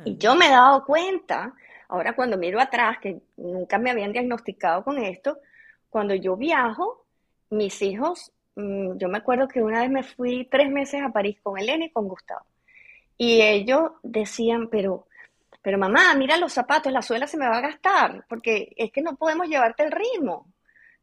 Y 0.06 0.18
yo 0.18 0.36
me 0.36 0.48
he 0.48 0.52
dado 0.52 0.86
cuenta, 0.86 1.54
ahora 1.88 2.16
cuando 2.16 2.38
miro 2.38 2.60
atrás, 2.60 2.98
que 3.00 3.22
nunca 3.38 3.78
me 3.78 3.92
habían 3.92 4.12
diagnosticado 4.12 4.84
con 4.84 4.98
esto, 4.98 5.40
cuando 5.90 6.14
yo 6.16 6.36
viajo, 6.36 7.06
mis 7.50 7.82
hijos, 7.82 8.32
mm, 8.56 8.98
yo 8.98 9.08
me 9.10 9.18
acuerdo 9.18 9.48
que 9.48 9.62
una 9.62 9.82
vez 9.82 9.90
me 9.90 10.04
fui 10.04 10.48
tres 10.50 10.70
meses 10.70 11.02
a 11.02 11.12
París 11.12 11.38
con 11.42 11.58
Elena 11.58 11.86
y 11.86 11.92
con 11.92 12.08
Gustavo. 12.08 12.46
Y 13.18 13.42
ellos 13.42 13.92
decían, 14.04 14.70
pero, 14.70 15.08
pero 15.62 15.78
mamá, 15.78 16.14
mira 16.16 16.38
los 16.38 16.54
zapatos, 16.54 16.92
la 16.92 17.02
suela 17.02 17.28
se 17.28 17.38
me 17.38 17.48
va 17.48 17.58
a 17.58 17.62
gastar, 17.62 18.26
porque 18.30 18.74
es 18.78 18.92
que 18.92 19.02
no 19.02 19.16
podemos 19.16 19.48
llevarte 19.48 19.84
el 19.84 19.92
ritmo. 19.92 20.48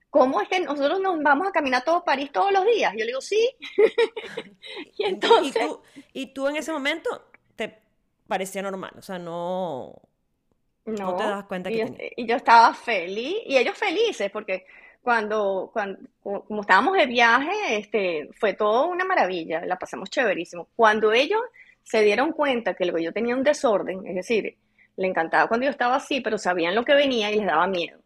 ¿Cómo 0.08 0.40
es 0.40 0.48
que 0.48 0.60
nosotros 0.60 1.00
nos 1.00 1.22
vamos 1.22 1.48
a 1.48 1.52
caminar 1.52 1.84
todo 1.84 2.04
París 2.04 2.32
todos 2.32 2.50
los 2.50 2.64
días? 2.64 2.92
Yo 2.92 3.00
le 3.00 3.06
digo, 3.06 3.20
sí. 3.20 3.50
y 4.96 5.04
entonces... 5.04 5.68
¿Y 6.14 6.32
tú, 6.32 6.48
en 6.48 6.56
ese 6.56 6.72
momento 6.72 7.26
parecía 8.26 8.62
normal, 8.62 8.92
o 8.98 9.02
sea, 9.02 9.18
no... 9.18 9.94
No, 10.84 11.16
te 11.16 11.24
das 11.24 11.44
cuenta 11.46 11.68
que... 11.68 12.12
Y 12.16 12.22
y 12.22 12.26
yo 12.26 12.36
estaba 12.36 12.72
feliz, 12.72 13.36
y 13.44 13.56
ellos 13.56 13.76
felices, 13.76 14.30
porque 14.30 14.66
cuando, 15.06 15.70
cuando, 15.72 16.00
como 16.20 16.62
estábamos 16.62 16.94
de 16.94 17.06
viaje, 17.06 17.76
este, 17.76 18.28
fue 18.38 18.54
todo 18.54 18.88
una 18.88 19.04
maravilla, 19.04 19.64
la 19.64 19.76
pasamos 19.76 20.10
chéverísimo. 20.10 20.68
Cuando 20.74 21.12
ellos 21.12 21.40
se 21.84 22.02
dieron 22.02 22.32
cuenta 22.32 22.74
que 22.74 22.90
yo 23.00 23.12
tenía 23.12 23.36
un 23.36 23.44
desorden, 23.44 24.04
es 24.04 24.16
decir, 24.16 24.56
le 24.96 25.06
encantaba 25.06 25.46
cuando 25.46 25.64
yo 25.64 25.70
estaba 25.70 25.94
así, 25.94 26.20
pero 26.20 26.38
sabían 26.38 26.74
lo 26.74 26.84
que 26.84 26.94
venía 26.94 27.30
y 27.30 27.36
les 27.36 27.46
daba 27.46 27.68
miedo. 27.68 28.00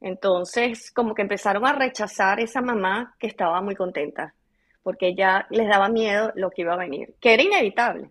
Entonces, 0.00 0.92
como 0.92 1.12
que 1.12 1.22
empezaron 1.22 1.66
a 1.66 1.72
rechazar 1.72 2.38
esa 2.38 2.60
mamá 2.60 3.16
que 3.18 3.26
estaba 3.26 3.60
muy 3.60 3.74
contenta, 3.74 4.32
porque 4.84 5.14
ya 5.16 5.48
les 5.50 5.66
daba 5.66 5.88
miedo 5.88 6.30
lo 6.36 6.50
que 6.50 6.62
iba 6.62 6.74
a 6.74 6.78
venir, 6.78 7.14
que 7.20 7.34
era 7.34 7.42
inevitable, 7.42 8.10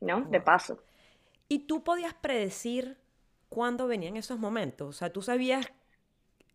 ¿no? 0.00 0.22
De 0.22 0.40
paso. 0.40 0.78
¿Y 1.48 1.60
tú 1.60 1.82
podías 1.84 2.14
predecir 2.14 2.96
cuándo 3.48 3.86
venían 3.86 4.16
esos 4.16 4.38
momentos? 4.38 4.88
O 4.88 4.92
sea, 4.92 5.12
tú 5.12 5.22
sabías 5.22 5.66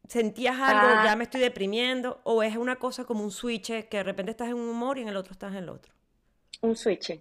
sentías 0.07 0.59
algo, 0.59 0.87
Ah, 0.87 1.03
ya 1.05 1.15
me 1.15 1.23
estoy 1.23 1.41
deprimiendo, 1.41 2.19
o 2.23 2.43
es 2.43 2.57
una 2.57 2.75
cosa 2.77 3.05
como 3.05 3.23
un 3.23 3.31
switch 3.31 3.87
que 3.87 3.97
de 3.97 4.03
repente 4.03 4.31
estás 4.31 4.49
en 4.49 4.55
un 4.55 4.67
humor 4.67 4.97
y 4.97 5.01
en 5.01 5.09
el 5.09 5.15
otro 5.15 5.31
estás 5.33 5.51
en 5.51 5.59
el 5.59 5.69
otro. 5.69 5.93
un 6.61 6.75
switch. 6.75 7.19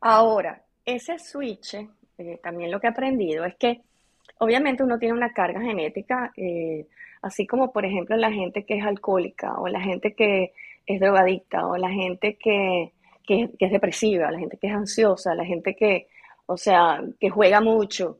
Ahora, 0.00 0.62
ese 0.84 1.18
switch, 1.18 1.74
eh, 2.18 2.40
también 2.42 2.70
lo 2.70 2.80
que 2.80 2.86
he 2.86 2.90
aprendido 2.90 3.44
es 3.44 3.54
que 3.56 3.80
obviamente 4.38 4.82
uno 4.82 4.98
tiene 4.98 5.14
una 5.14 5.32
carga 5.32 5.60
genética, 5.60 6.32
eh, 6.36 6.86
así 7.22 7.46
como 7.46 7.72
por 7.72 7.84
ejemplo 7.86 8.16
la 8.16 8.30
gente 8.32 8.64
que 8.66 8.78
es 8.78 8.84
alcohólica 8.84 9.58
o 9.58 9.68
la 9.68 9.80
gente 9.80 10.14
que 10.14 10.52
es 10.86 11.00
drogadicta 11.00 11.66
o 11.66 11.76
la 11.76 11.88
gente 11.90 12.36
que, 12.36 12.92
que, 13.26 13.50
que 13.58 13.66
es 13.66 13.72
depresiva, 13.72 14.30
la 14.30 14.38
gente 14.38 14.58
que 14.58 14.68
es 14.68 14.74
ansiosa, 14.74 15.34
la 15.34 15.44
gente 15.44 15.74
que, 15.74 16.08
o 16.46 16.56
sea, 16.56 17.02
que 17.18 17.30
juega 17.30 17.60
mucho. 17.60 18.18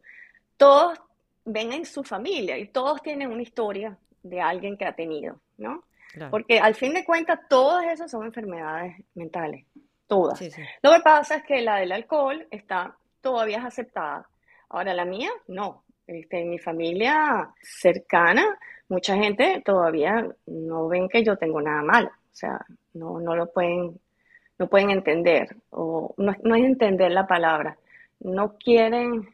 Todos 0.57 0.99
ven 1.45 1.73
en 1.73 1.85
su 1.85 2.03
familia 2.03 2.59
y 2.59 2.69
todos 2.69 3.03
tienen 3.03 3.31
una 3.31 3.43
historia 3.43 3.97
de 4.23 4.41
alguien 4.41 4.77
que 4.77 4.87
ha 4.87 4.95
tenido, 4.95 5.41
¿no? 5.59 5.85
Claro. 6.13 6.31
Porque 6.31 6.59
al 6.59 6.75
fin 6.75 6.95
de 6.95 7.05
cuentas 7.05 7.41
todas 7.49 7.87
esas 7.87 8.11
son 8.11 8.25
enfermedades 8.25 8.97
mentales, 9.15 9.67
todas. 10.07 10.39
Sí, 10.39 10.51
sí. 10.51 10.63
Lo 10.83 10.93
que 10.93 11.01
pasa 11.01 11.37
es 11.37 11.43
que 11.45 11.61
la 11.61 11.77
del 11.77 11.93
alcohol 11.93 12.47
está 12.51 12.97
todavía 13.25 13.59
es 13.59 13.65
aceptada. 13.65 14.29
Ahora 14.69 14.95
la 14.95 15.05
mía, 15.05 15.31
no. 15.49 15.83
Este, 16.07 16.43
en 16.43 16.51
mi 16.51 16.59
familia 16.59 17.51
cercana, 17.63 18.45
mucha 18.89 19.17
gente 19.17 19.63
todavía 19.65 20.29
no 20.47 20.89
ven 20.89 21.09
que 21.09 21.25
yo 21.25 21.37
tengo 21.37 21.61
nada 21.61 21.83
malo. 21.83 22.09
O 22.09 22.37
sea, 22.37 22.61
no, 22.93 23.19
no 23.19 23.35
lo 23.35 23.51
pueden, 23.51 23.99
no 24.59 24.69
pueden 24.69 24.91
entender. 24.91 25.57
O 25.71 26.15
no, 26.17 26.33
es- 26.33 26.43
no 26.43 26.55
es 26.55 26.65
entender 26.65 27.11
la 27.13 27.27
palabra. 27.27 27.79
No 28.21 28.57
quieren. 28.59 29.29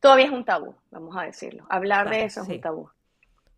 Todavía 0.00 0.26
es 0.26 0.32
un 0.32 0.44
tabú, 0.44 0.74
vamos 0.90 1.16
a 1.16 1.22
decirlo. 1.24 1.66
Hablar 1.68 2.08
de 2.10 2.24
eso 2.24 2.42
es 2.42 2.48
un 2.48 2.60
tabú. 2.60 2.90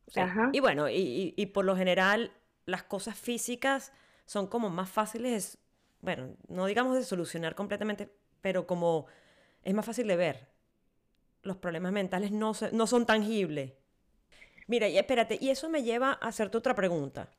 Sí. 0.08 0.20
Ajá. 0.20 0.50
Y 0.52 0.60
bueno, 0.60 0.88
y, 0.88 0.94
y- 0.96 1.34
y 1.36 1.46
por 1.46 1.64
lo 1.64 1.76
general 1.76 2.32
las 2.66 2.82
cosas 2.82 3.16
físicas 3.18 3.92
son 4.24 4.46
como 4.46 4.70
más 4.70 4.90
fáciles, 4.90 5.58
bueno, 6.00 6.34
no 6.48 6.66
digamos 6.66 6.94
de 6.96 7.02
solucionar 7.04 7.54
completamente, 7.54 8.10
pero 8.40 8.66
como 8.66 9.06
es 9.62 9.74
más 9.74 9.84
fácil 9.86 10.06
de 10.08 10.16
ver. 10.16 10.48
Los 11.42 11.56
problemas 11.56 11.92
mentales 11.92 12.30
no, 12.32 12.54
se- 12.54 12.72
no 12.72 12.86
son 12.86 13.06
tangibles. 13.06 13.72
Mira, 14.66 14.88
y 14.88 14.98
espérate, 14.98 15.38
y 15.40 15.50
eso 15.50 15.68
me 15.70 15.82
lleva 15.82 16.10
a 16.20 16.28
hacerte 16.28 16.58
otra 16.58 16.74
pregunta. 16.74 17.30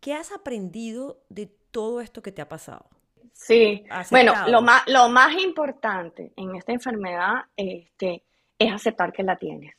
¿Qué 0.00 0.14
has 0.14 0.32
aprendido 0.32 1.22
de 1.28 1.46
todo 1.70 2.00
esto 2.00 2.22
que 2.22 2.32
te 2.32 2.42
ha 2.42 2.48
pasado? 2.48 2.88
Sí, 3.32 3.84
bueno, 4.10 4.34
lo 4.46 4.62
más, 4.62 4.82
lo 4.88 5.08
más 5.08 5.32
importante 5.34 6.32
en 6.36 6.56
esta 6.56 6.72
enfermedad 6.72 7.44
este, 7.56 8.24
es 8.58 8.72
aceptar 8.72 9.12
que 9.12 9.22
la 9.22 9.36
tienes. 9.36 9.74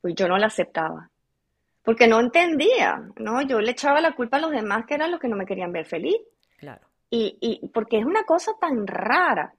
Pues 0.00 0.14
yo 0.14 0.28
no 0.28 0.38
la 0.38 0.46
aceptaba, 0.46 1.10
porque 1.82 2.06
no 2.08 2.20
entendía, 2.20 3.02
¿no? 3.18 3.42
Yo 3.42 3.60
le 3.60 3.72
echaba 3.72 4.00
la 4.00 4.14
culpa 4.14 4.38
a 4.38 4.40
los 4.40 4.52
demás 4.52 4.86
que 4.86 4.94
eran 4.94 5.10
los 5.10 5.20
que 5.20 5.28
no 5.28 5.36
me 5.36 5.46
querían 5.46 5.72
ver 5.72 5.86
feliz. 5.86 6.16
Claro, 6.56 6.88
Y, 7.10 7.38
y 7.40 7.68
porque 7.68 7.98
es 7.98 8.04
una 8.04 8.24
cosa 8.24 8.52
tan 8.60 8.86
rara 8.86 9.54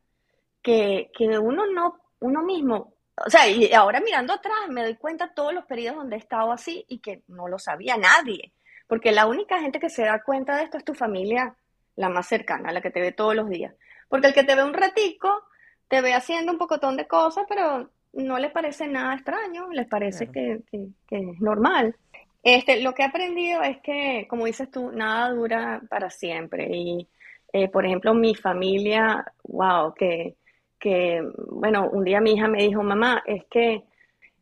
que, 0.62 1.12
que 1.14 1.40
uno 1.40 1.66
no, 1.68 2.00
uno 2.20 2.44
mismo, 2.44 2.94
o 3.26 3.30
sea, 3.30 3.48
y 3.50 3.72
ahora 3.74 4.02
mirando 4.02 4.34
atrás 4.34 4.68
me 4.70 4.84
doy 4.84 4.96
cuenta 4.98 5.34
todos 5.34 5.54
los 5.54 5.66
periodos 5.66 6.00
donde 6.00 6.16
he 6.18 6.20
estado 6.20 6.52
así 6.52 6.86
y 6.90 7.00
que 7.00 7.24
no 7.28 7.48
lo 7.48 7.60
sabía 7.60 7.98
nadie, 7.98 8.54
porque 8.88 9.12
la 9.12 9.28
única 9.28 9.60
gente 9.60 9.80
que 9.80 9.90
se 9.90 10.04
da 10.04 10.22
cuenta 10.24 10.58
de 10.58 10.64
esto 10.64 10.78
es 10.78 10.86
tu 10.86 10.94
familia, 10.94 11.56
la 11.96 12.10
más 12.10 12.28
cercana, 12.28 12.72
la 12.72 12.82
que 12.82 12.92
te 12.92 13.02
ve 13.02 13.12
todos 13.12 13.36
los 13.36 13.50
días, 13.50 13.74
porque 14.10 14.28
el 14.28 14.34
que 14.34 14.44
te 14.44 14.56
ve 14.56 14.64
un 14.64 14.74
ratico, 14.74 15.44
te 15.88 16.02
ve 16.02 16.14
haciendo 16.14 16.52
un 16.52 16.58
pocotón 16.58 16.98
de 16.98 17.08
cosas, 17.08 17.46
pero 17.48 17.90
no 18.14 18.40
les 18.40 18.52
parece 18.52 18.88
nada 18.88 19.14
extraño, 19.16 19.70
les 19.72 19.88
parece 19.88 20.28
claro. 20.28 20.32
que, 20.32 20.64
que- 20.72 20.88
que 21.08 21.18
es 21.32 21.42
normal. 21.42 21.96
Este, 22.44 22.82
lo 22.82 22.94
que 22.94 23.02
he 23.02 23.06
aprendido 23.06 23.62
es 23.64 23.80
que, 23.82 24.28
como 24.30 24.46
dices 24.46 24.70
tú, 24.70 24.92
nada 24.92 25.30
dura 25.32 25.82
para 25.90 26.10
siempre. 26.10 26.68
Y, 26.72 27.08
eh, 27.54 27.70
por 27.70 27.86
ejemplo, 27.86 28.14
mi 28.14 28.36
familia, 28.36 29.26
wow, 29.44 29.94
que, 29.96 30.36
que, 30.80 31.22
bueno, 31.50 31.90
un 31.90 32.04
día 32.04 32.22
mi 32.22 32.34
hija 32.34 32.48
me 32.48 32.62
dijo, 32.64 32.84
mamá, 32.84 33.24
es 33.26 33.44
que, 33.50 33.84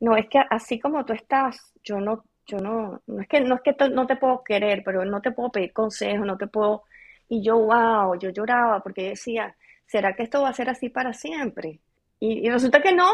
no, 0.02 0.16
es 0.18 0.28
que 0.28 0.40
así 0.50 0.80
como 0.80 1.06
tú 1.06 1.14
estás, 1.14 1.74
yo 1.84 2.00
no, 2.00 2.24
yo 2.46 2.58
no, 2.58 3.02
no 3.08 3.22
es 3.22 3.28
que, 3.28 3.40
no 3.42 3.56
es 3.56 3.62
que 3.62 3.76
no 3.90 4.08
te 4.08 4.16
puedo 4.16 4.44
querer, 4.44 4.84
pero 4.84 5.06
no 5.06 5.22
te 5.22 5.32
puedo 5.32 5.52
pedir 5.52 5.74
consejos, 5.74 6.26
no 6.26 6.38
te 6.38 6.48
puedo, 6.48 6.84
y 7.30 7.44
yo, 7.44 7.58
wow, 7.58 8.18
yo 8.20 8.30
lloraba 8.30 8.82
porque 8.82 9.10
decía, 9.10 9.56
¿será 9.86 10.16
que 10.16 10.24
esto 10.24 10.42
va 10.42 10.50
a 10.50 10.54
ser 10.54 10.70
así 10.70 10.90
para 10.90 11.14
siempre? 11.14 11.80
Y, 12.20 12.46
y 12.46 12.50
resulta 12.50 12.82
que 12.82 12.94
no, 12.94 13.10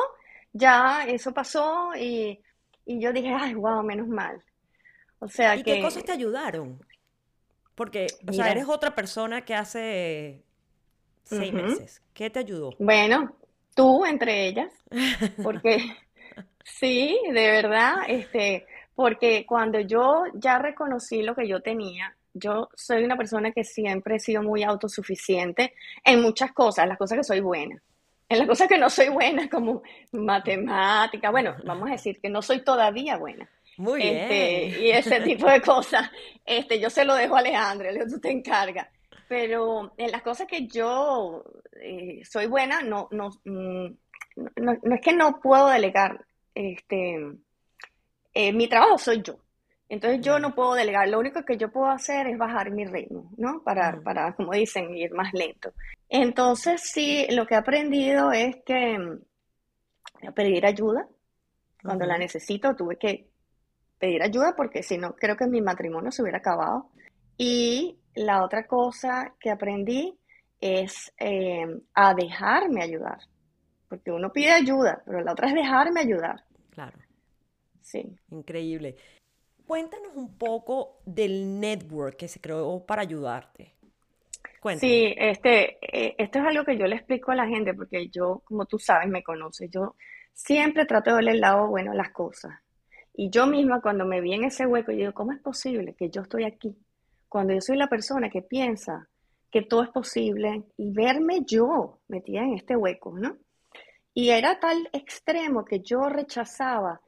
ya 0.53 1.05
eso 1.07 1.33
pasó 1.33 1.91
y, 1.95 2.39
y 2.85 2.99
yo 2.99 3.13
dije, 3.13 3.33
ay, 3.33 3.53
wow, 3.53 3.83
menos 3.83 4.07
mal. 4.07 4.43
O 5.19 5.27
sea 5.27 5.55
¿Y 5.55 5.63
qué 5.63 5.81
cosas 5.81 6.03
te 6.03 6.11
ayudaron? 6.11 6.81
Porque, 7.75 8.07
o 8.27 8.33
sea, 8.33 8.51
eres 8.51 8.67
otra 8.67 8.93
persona 8.95 9.45
que 9.45 9.55
hace 9.55 10.43
seis 11.23 11.53
meses. 11.53 12.01
¿Qué 12.13 12.29
te 12.29 12.39
ayudó? 12.39 12.71
Bueno, 12.79 13.35
tú 13.75 14.05
entre 14.05 14.47
ellas, 14.47 14.73
porque 15.43 15.77
sí, 16.63 17.17
de 17.31 17.51
verdad, 17.51 17.97
este, 18.07 18.65
porque 18.99 19.45
cuando 19.45 19.79
yo 19.79 20.25
ya 20.33 20.59
reconocí 20.59 21.23
lo 21.23 21.33
que 21.33 21.47
yo 21.47 21.61
tenía, 21.61 22.13
yo 22.33 22.67
soy 22.75 23.05
una 23.05 23.15
persona 23.15 23.53
que 23.53 23.63
siempre 23.63 24.17
he 24.17 24.19
sido 24.19 24.43
muy 24.43 24.61
autosuficiente 24.61 25.73
en 26.03 26.21
muchas 26.21 26.51
cosas, 26.51 26.85
las 26.85 26.97
cosas 26.97 27.19
que 27.19 27.23
soy 27.23 27.39
buena. 27.39 27.81
En 28.27 28.39
las 28.39 28.45
cosas 28.45 28.67
que 28.67 28.77
no 28.77 28.89
soy 28.89 29.07
buena, 29.07 29.49
como 29.49 29.83
matemática, 30.11 31.31
bueno, 31.31 31.55
vamos 31.63 31.87
a 31.87 31.93
decir 31.93 32.19
que 32.19 32.27
no 32.27 32.41
soy 32.41 32.61
todavía 32.61 33.15
buena. 33.15 33.49
Muy 33.77 34.01
Este, 34.03 34.65
bien. 34.67 34.83
y 34.83 34.89
ese 34.91 35.21
tipo 35.21 35.49
de 35.49 35.61
cosas, 35.61 36.11
este, 36.45 36.77
yo 36.81 36.89
se 36.89 37.05
lo 37.05 37.15
dejo 37.15 37.37
a 37.37 37.39
Alejandro, 37.39 37.87
tú 38.05 38.19
te 38.19 38.31
encargas. 38.31 38.89
Pero 39.29 39.93
en 39.95 40.11
las 40.11 40.23
cosas 40.23 40.45
que 40.45 40.67
yo 40.67 41.45
eh, 41.81 42.19
soy 42.25 42.47
buena, 42.47 42.81
no, 42.81 43.07
no, 43.11 43.29
mm, 43.45 43.85
no, 44.57 44.77
no 44.83 44.95
es 44.95 44.99
que 44.99 45.13
no 45.13 45.39
puedo 45.39 45.69
delegar, 45.69 46.25
este, 46.53 47.17
eh, 48.33 48.53
mi 48.53 48.67
trabajo 48.67 48.97
soy 48.97 49.21
yo. 49.21 49.39
Entonces 49.89 50.21
yo 50.21 50.37
no 50.39 50.53
puedo 50.53 50.75
delegar, 50.75 51.09
lo 51.09 51.19
único 51.19 51.43
que 51.43 51.57
yo 51.57 51.71
puedo 51.71 51.87
hacer 51.87 52.27
es 52.27 52.37
bajar 52.37 52.69
mi 52.69 52.85
ritmo, 52.85 53.31
¿no? 53.37 53.63
Para, 53.63 53.99
para, 54.03 54.35
como 54.35 54.53
dicen, 54.53 54.95
ir 54.95 55.11
más 55.13 55.33
lento. 55.33 55.73
Entonces 56.07 56.81
sí, 56.81 57.25
lo 57.31 57.47
que 57.47 57.55
he 57.55 57.57
aprendido 57.57 58.31
es 58.31 58.57
que 58.63 58.99
mm, 58.99 60.33
pedir 60.33 60.65
ayuda 60.65 61.07
cuando 61.81 62.05
la 62.05 62.17
necesito, 62.17 62.75
tuve 62.75 62.97
que 62.97 63.29
pedir 63.97 64.21
ayuda 64.21 64.53
porque 64.55 64.83
si 64.83 64.97
no, 64.97 65.15
creo 65.15 65.35
que 65.35 65.47
mi 65.47 65.61
matrimonio 65.61 66.11
se 66.11 66.21
hubiera 66.21 66.39
acabado. 66.39 66.89
Y 67.37 67.97
la 68.15 68.43
otra 68.43 68.67
cosa 68.67 69.33
que 69.39 69.49
aprendí 69.49 70.17
es 70.59 71.13
eh, 71.17 71.65
a 71.93 72.13
dejarme 72.13 72.83
ayudar, 72.83 73.19
porque 73.87 74.11
uno 74.11 74.31
pide 74.31 74.51
ayuda, 74.51 75.01
pero 75.05 75.21
la 75.21 75.31
otra 75.31 75.47
es 75.47 75.53
dejarme 75.53 76.01
ayudar. 76.01 76.43
Claro, 76.71 76.97
Sí. 77.89 78.05
increíble. 78.29 78.95
Cuéntanos 79.65 80.15
un 80.15 80.37
poco 80.37 80.99
del 81.05 81.59
network 81.59 82.17
que 82.17 82.27
se 82.27 82.39
creó 82.39 82.85
para 82.85 83.01
ayudarte. 83.01 83.73
Cuéntame. 84.61 84.79
Sí, 84.79 85.15
este, 85.17 85.79
eh, 85.81 86.15
esto 86.17 86.39
es 86.39 86.45
algo 86.45 86.63
que 86.65 86.77
yo 86.77 86.85
le 86.85 86.97
explico 86.97 87.31
a 87.31 87.35
la 87.35 87.47
gente 87.47 87.73
porque 87.73 88.09
yo, 88.09 88.41
como 88.45 88.65
tú 88.65 88.77
sabes, 88.77 89.09
me 89.09 89.23
conoces, 89.23 89.71
yo 89.71 89.95
siempre 90.33 90.85
trato 90.85 91.09
de 91.09 91.15
verle 91.15 91.31
el 91.31 91.41
lado 91.41 91.67
bueno 91.67 91.91
a 91.91 91.95
las 91.95 92.11
cosas. 92.11 92.51
Y 93.15 93.31
yo 93.31 93.47
misma 93.47 93.81
cuando 93.81 94.05
me 94.05 94.21
vi 94.21 94.33
en 94.33 94.43
ese 94.43 94.67
hueco, 94.67 94.91
yo 94.91 94.97
digo, 94.99 95.13
¿cómo 95.13 95.31
es 95.31 95.39
posible 95.39 95.95
que 95.95 96.09
yo 96.09 96.21
estoy 96.21 96.43
aquí? 96.43 96.77
Cuando 97.27 97.53
yo 97.53 97.61
soy 97.61 97.77
la 97.77 97.87
persona 97.87 98.29
que 98.29 98.43
piensa 98.43 99.07
que 99.49 99.63
todo 99.63 99.81
es 99.81 99.89
posible 99.89 100.63
y 100.77 100.91
verme 100.91 101.39
yo 101.43 102.01
metida 102.07 102.41
en 102.41 102.53
este 102.53 102.75
hueco, 102.75 103.17
¿no? 103.17 103.35
Y 104.13 104.29
era 104.29 104.59
tal 104.59 104.89
extremo 104.93 105.65
que 105.65 105.79
yo 105.79 106.07
rechazaba 106.07 107.01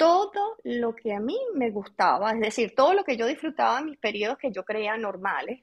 todo 0.00 0.56
lo 0.64 0.96
que 0.96 1.12
a 1.12 1.20
mí 1.20 1.38
me 1.52 1.70
gustaba, 1.70 2.32
es 2.32 2.40
decir, 2.40 2.74
todo 2.74 2.94
lo 2.94 3.04
que 3.04 3.18
yo 3.18 3.26
disfrutaba 3.26 3.80
en 3.80 3.84
mis 3.84 3.98
periodos 3.98 4.38
que 4.38 4.50
yo 4.50 4.64
creía 4.64 4.96
normales, 4.96 5.60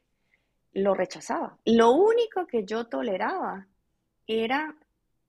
lo 0.74 0.94
rechazaba. 0.94 1.58
Lo 1.65 1.94
único 1.94 2.46
que 2.46 2.63
yo 2.63 2.86
toleraba 2.86 3.65
era, 4.27 4.75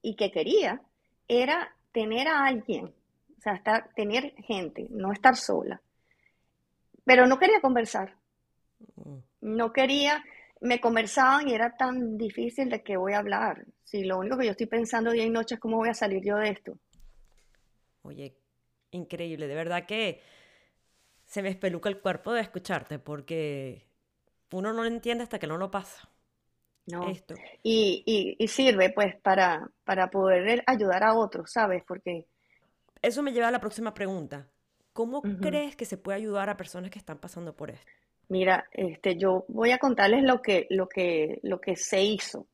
y 0.03 0.15
que 0.15 0.31
quería, 0.31 0.83
era 1.27 1.75
tener 1.91 2.29
a 2.29 2.45
alguien, 2.45 2.95
o 3.39 3.41
sea, 3.41 3.55
estar, 3.55 3.89
tener 3.95 4.35
gente, 4.43 4.87
no 4.91 5.11
estar 5.11 5.37
sola. 5.37 5.81
Pero 7.07 7.27
no 7.27 7.39
quería 7.39 7.63
conversar, 7.63 8.15
Mm, 8.97 9.19
no 9.41 9.73
quería, 9.73 10.23
me 10.61 10.81
conversaban 10.81 11.49
y 11.49 11.55
era 11.55 11.77
tan 11.77 12.19
difícil 12.19 12.69
de 12.69 12.83
que 12.83 12.97
voy 12.97 13.15
a 13.15 13.19
hablar. 13.19 13.65
Si 13.85 14.05
lo 14.05 14.19
único 14.19 14.37
que 14.37 14.45
yo 14.45 14.51
estoy 14.51 14.67
pensando 14.67 15.13
día 15.13 15.25
y 15.25 15.31
noche 15.31 15.55
es 15.55 15.61
cómo 15.61 15.79
voy 15.79 15.89
a 15.89 15.95
salir 15.95 16.23
yo 16.23 16.37
de 16.37 16.51
esto. 16.51 16.79
Oye, 18.03 18.37
increíble. 18.91 19.47
De 19.49 19.55
verdad 19.55 19.87
que 19.87 20.23
se 21.27 21.43
me 21.43 21.49
espeluca 21.49 21.89
el 21.89 22.01
cuerpo 22.01 22.33
de 22.33 22.41
escucharte 22.41 22.99
porque 22.99 23.87
uno 24.51 24.73
no 24.73 24.83
lo 24.83 24.89
entiende 24.89 25.25
hasta 25.25 25.39
que 25.39 25.47
no 25.47 25.59
lo 25.59 25.71
pasa. 25.71 26.09
No. 26.87 27.09
Esto. 27.09 27.35
Y, 27.63 28.03
y, 28.07 28.37
y 28.43 28.49
sirve 28.49 28.91
pues 28.91 29.15
para, 29.21 29.71
para 29.85 30.11
poder 30.11 30.65
ayudar 30.67 31.05
a 31.05 31.15
otros, 31.15 31.53
¿sabes? 31.53 31.85
Porque 31.87 32.27
Eso 33.03 33.23
me 33.25 33.33
lleva 33.33 33.49
a 33.49 33.51
la 33.51 33.61
próxima 33.61 33.93
pregunta. 33.95 34.49
¿Cómo 34.93 35.31
crees 35.41 35.77
que 35.77 35.85
se 35.85 35.99
puede 35.99 36.19
ayudar 36.19 36.49
a 36.51 36.57
personas 36.57 36.91
que 36.91 36.99
están 36.99 37.19
pasando 37.19 37.57
por 37.57 37.71
esto? 37.71 37.93
Mira, 38.29 38.69
este, 38.73 39.17
yo 39.17 39.45
voy 39.49 39.71
a 39.73 39.79
contarles 39.79 40.23
lo 40.23 40.43
que, 40.43 40.67
lo 40.71 40.89
que, 40.89 41.41
lo 41.43 41.61
que 41.61 41.77
se 41.77 42.03
hizo 42.03 42.47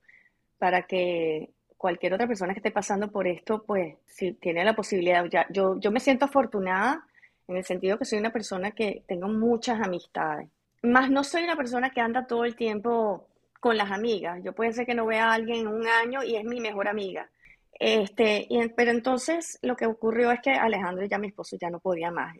para 0.59 0.87
que 0.87 1.51
cualquier 1.85 2.15
otra 2.15 2.27
persona 2.27 2.55
que 2.55 2.61
esté 2.61 2.71
pasando 2.71 3.11
por 3.11 3.27
esto, 3.27 3.63
pues, 3.63 3.97
si 4.07 4.33
tiene 4.33 4.65
la 4.65 4.75
posibilidad, 4.75 5.23
ya, 5.27 5.47
yo, 5.51 5.79
yo 5.79 5.91
me 5.91 6.01
siento 6.01 6.25
afortunada 6.25 7.05
en 7.47 7.59
el 7.59 7.65
sentido 7.67 7.99
que 7.99 8.07
soy 8.07 8.21
una 8.21 8.33
persona 8.33 8.71
que 8.71 9.03
tengo 9.07 9.29
muchas 9.29 9.79
amistades, 9.83 10.49
más 10.81 11.11
no 11.11 11.23
soy 11.23 11.43
una 11.45 11.57
persona 11.57 11.91
que 11.91 12.01
anda 12.01 12.27
todo 12.27 12.47
el 12.47 12.57
tiempo 12.57 13.29
con 13.61 13.77
las 13.77 13.91
amigas. 13.91 14.41
Yo 14.43 14.55
puede 14.55 14.73
ser 14.73 14.87
que 14.87 14.95
no 14.95 15.05
vea 15.05 15.29
a 15.29 15.35
alguien 15.35 15.61
en 15.61 15.69
un 15.69 15.87
año 15.87 16.25
y 16.25 16.37
es 16.37 16.45
mi 16.45 16.59
mejor 16.59 16.89
amiga. 16.89 17.29
Este, 17.79 18.49
pero 18.75 18.91
entonces 18.91 19.59
lo 19.61 19.77
que 19.77 19.85
ocurrió 19.85 20.31
es 20.31 20.41
que 20.41 20.53
Alejandro, 20.53 21.05
ya 21.05 21.19
mi 21.19 21.27
esposo, 21.27 21.59
ya 21.61 21.69
no 21.69 21.81
podía 21.81 22.11
más. 22.11 22.35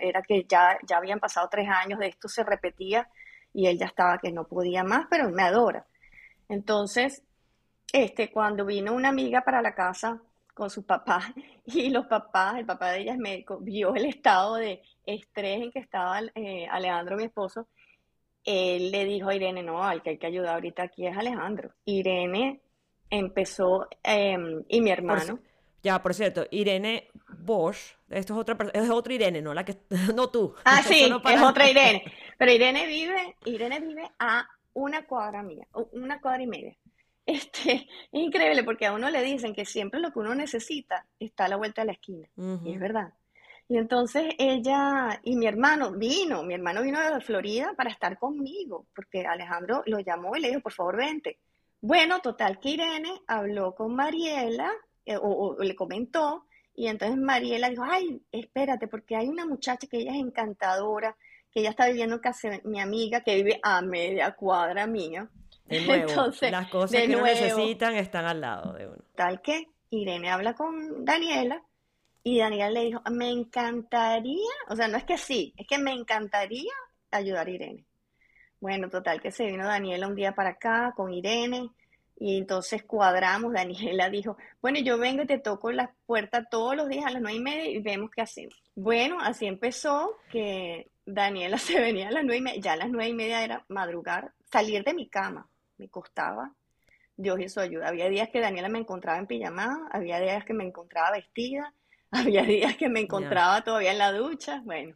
Era, 0.00 0.22
que 0.22 0.42
ya, 0.42 0.76
ya 0.88 0.96
habían 0.96 1.20
pasado 1.20 1.48
tres 1.48 1.68
años 1.68 2.00
de 2.00 2.08
esto, 2.08 2.26
se 2.26 2.42
repetía 2.42 3.08
y 3.54 3.68
él 3.68 3.78
ya 3.78 3.86
estaba 3.86 4.18
que 4.18 4.32
no 4.32 4.42
podía 4.48 4.82
más, 4.82 5.06
pero 5.08 5.30
me 5.30 5.44
adora. 5.44 5.86
Entonces, 6.48 7.22
este, 7.92 8.30
cuando 8.30 8.64
vino 8.64 8.92
una 8.92 9.08
amiga 9.08 9.42
para 9.42 9.62
la 9.62 9.74
casa 9.74 10.20
con 10.54 10.70
sus 10.70 10.84
papás 10.84 11.24
y 11.66 11.90
los 11.90 12.06
papás, 12.06 12.56
el 12.58 12.66
papá 12.66 12.90
de 12.92 13.00
ella 13.00 13.12
es 13.12 13.18
médico, 13.18 13.58
vio 13.60 13.94
el 13.94 14.06
estado 14.06 14.56
de 14.56 14.82
estrés 15.04 15.62
en 15.62 15.70
que 15.70 15.78
estaba 15.78 16.20
eh, 16.34 16.66
Alejandro, 16.70 17.16
mi 17.16 17.24
esposo, 17.24 17.68
él 18.46 18.92
le 18.92 19.04
dijo 19.04 19.28
a 19.28 19.34
Irene, 19.34 19.62
no, 19.62 19.82
al 19.82 20.02
que 20.02 20.10
hay 20.10 20.18
que 20.18 20.28
ayudar 20.28 20.54
ahorita 20.54 20.84
aquí 20.84 21.06
es 21.06 21.16
Alejandro. 21.16 21.72
Irene 21.84 22.60
empezó, 23.10 23.88
em, 24.02 24.62
y 24.68 24.80
mi 24.80 24.90
hermano. 24.90 25.40
ya, 25.82 26.00
por 26.00 26.14
cierto, 26.14 26.46
Irene 26.50 27.08
Bosch, 27.38 27.96
esto 28.08 28.34
es 28.34 28.40
otra 28.40 28.56
es 28.72 28.88
otra 28.88 29.14
Irene, 29.14 29.42
no 29.42 29.52
la 29.52 29.64
que, 29.64 29.78
no 30.14 30.30
tú. 30.30 30.54
Ah, 30.64 30.80
sí, 30.86 31.04
es 31.04 31.42
otra 31.42 31.68
Irene. 31.68 32.04
Pero 32.38 32.52
Irene 32.52 32.86
vive, 32.86 33.36
Irene 33.44 33.80
vive 33.80 34.08
a 34.18 34.48
una 34.74 35.06
cuadra 35.06 35.42
mía, 35.42 35.66
una 35.92 36.20
cuadra 36.20 36.42
y 36.42 36.46
media. 36.46 36.76
Este, 37.26 37.72
es 37.72 37.86
increíble 38.12 38.62
porque 38.62 38.86
a 38.86 38.92
uno 38.92 39.10
le 39.10 39.20
dicen 39.22 39.52
que 39.52 39.64
siempre 39.64 39.98
lo 39.98 40.12
que 40.12 40.20
uno 40.20 40.34
necesita 40.34 41.06
está 41.18 41.46
a 41.46 41.48
la 41.48 41.56
vuelta 41.56 41.82
de 41.82 41.86
la 41.86 41.92
esquina. 41.92 42.28
Y 42.64 42.72
es 42.72 42.78
verdad. 42.78 43.12
Y 43.68 43.78
entonces 43.78 44.32
ella 44.38 45.20
y 45.24 45.34
mi 45.34 45.46
hermano 45.46 45.90
vino, 45.90 46.44
mi 46.44 46.54
hermano 46.54 46.82
vino 46.82 47.00
de 47.00 47.20
Florida 47.20 47.74
para 47.76 47.90
estar 47.90 48.16
conmigo, 48.16 48.86
porque 48.94 49.26
Alejandro 49.26 49.82
lo 49.86 49.98
llamó 49.98 50.36
y 50.36 50.40
le 50.40 50.48
dijo, 50.48 50.60
por 50.60 50.72
favor, 50.72 50.96
vente. 50.96 51.38
Bueno, 51.80 52.20
total 52.20 52.60
que 52.60 52.70
Irene 52.70 53.22
habló 53.26 53.74
con 53.74 53.94
Mariela 53.94 54.70
eh, 55.04 55.16
o, 55.20 55.56
le 55.60 55.74
comentó 55.74 56.46
y 56.74 56.86
entonces 56.86 57.18
Mariela 57.18 57.70
dijo, 57.70 57.82
ay, 57.84 58.22
espérate, 58.30 58.86
porque 58.86 59.16
hay 59.16 59.28
una 59.28 59.46
muchacha 59.46 59.86
que 59.88 59.98
ella 59.98 60.12
es 60.12 60.20
encantadora, 60.20 61.16
que 61.50 61.60
ella 61.60 61.70
está 61.70 61.88
viviendo 61.88 62.16
en 62.16 62.20
casa 62.20 62.50
de 62.50 62.62
mi 62.64 62.80
amiga, 62.80 63.22
que 63.22 63.34
vive 63.34 63.58
a 63.62 63.82
media 63.82 64.32
cuadra 64.32 64.86
mía. 64.86 65.28
De 65.68 65.80
nuevo, 65.86 66.08
entonces, 66.08 66.50
las 66.50 66.68
cosas 66.68 67.02
que 67.02 67.08
necesitan 67.08 67.94
están 67.94 68.24
al 68.24 68.40
lado 68.40 68.72
de 68.72 68.86
uno. 68.86 69.02
Tal 69.14 69.40
que 69.40 69.68
Irene 69.90 70.30
habla 70.30 70.54
con 70.54 71.04
Daniela 71.04 71.62
y 72.22 72.38
Daniela 72.38 72.70
le 72.70 72.84
dijo, 72.84 73.02
me 73.10 73.30
encantaría, 73.30 74.50
o 74.68 74.76
sea, 74.76 74.88
no 74.88 74.96
es 74.96 75.04
que 75.04 75.18
sí, 75.18 75.54
es 75.56 75.66
que 75.66 75.78
me 75.78 75.92
encantaría 75.92 76.72
ayudar 77.10 77.46
a 77.46 77.50
Irene. 77.50 77.84
Bueno, 78.60 78.88
total 78.88 79.20
que 79.20 79.30
se 79.30 79.46
vino 79.46 79.66
Daniela 79.66 80.08
un 80.08 80.14
día 80.14 80.34
para 80.34 80.50
acá 80.50 80.92
con 80.96 81.12
Irene 81.12 81.70
y 82.18 82.38
entonces 82.38 82.82
cuadramos. 82.82 83.52
Daniela 83.52 84.10
dijo, 84.10 84.36
bueno, 84.60 84.80
yo 84.80 84.98
vengo 84.98 85.22
y 85.22 85.26
te 85.26 85.38
toco 85.38 85.70
la 85.70 85.92
puerta 86.06 86.44
todos 86.44 86.76
los 86.76 86.88
días 86.88 87.06
a 87.06 87.10
las 87.10 87.22
nueve 87.22 87.38
y 87.38 87.42
media 87.42 87.70
y 87.70 87.78
vemos 87.80 88.10
qué 88.10 88.22
hacemos. 88.22 88.60
Bueno, 88.74 89.18
así 89.20 89.46
empezó 89.46 90.16
que 90.30 90.90
Daniela 91.04 91.58
se 91.58 91.80
venía 91.80 92.08
a 92.08 92.12
las 92.12 92.24
nueve 92.24 92.38
y 92.38 92.42
media, 92.42 92.60
ya 92.60 92.72
a 92.72 92.76
las 92.76 92.90
nueve 92.90 93.08
y 93.08 93.14
media 93.14 93.44
era 93.44 93.64
madrugar, 93.68 94.32
salir 94.50 94.82
de 94.84 94.94
mi 94.94 95.08
cama, 95.08 95.48
me 95.78 95.88
costaba. 95.88 96.52
Dios 97.16 97.40
hizo 97.40 97.60
ayuda. 97.60 97.88
Había 97.88 98.08
días 98.08 98.28
que 98.28 98.40
Daniela 98.40 98.68
me 98.68 98.78
encontraba 98.78 99.18
en 99.18 99.26
pijamada, 99.26 99.88
había 99.90 100.20
días 100.20 100.44
que 100.44 100.52
me 100.52 100.64
encontraba 100.64 101.12
vestida, 101.12 101.72
Había 102.10 102.42
días 102.42 102.76
que 102.76 102.88
me 102.88 103.00
encontraba 103.00 103.62
todavía 103.62 103.92
en 103.92 103.98
la 103.98 104.12
ducha, 104.12 104.62
bueno. 104.64 104.94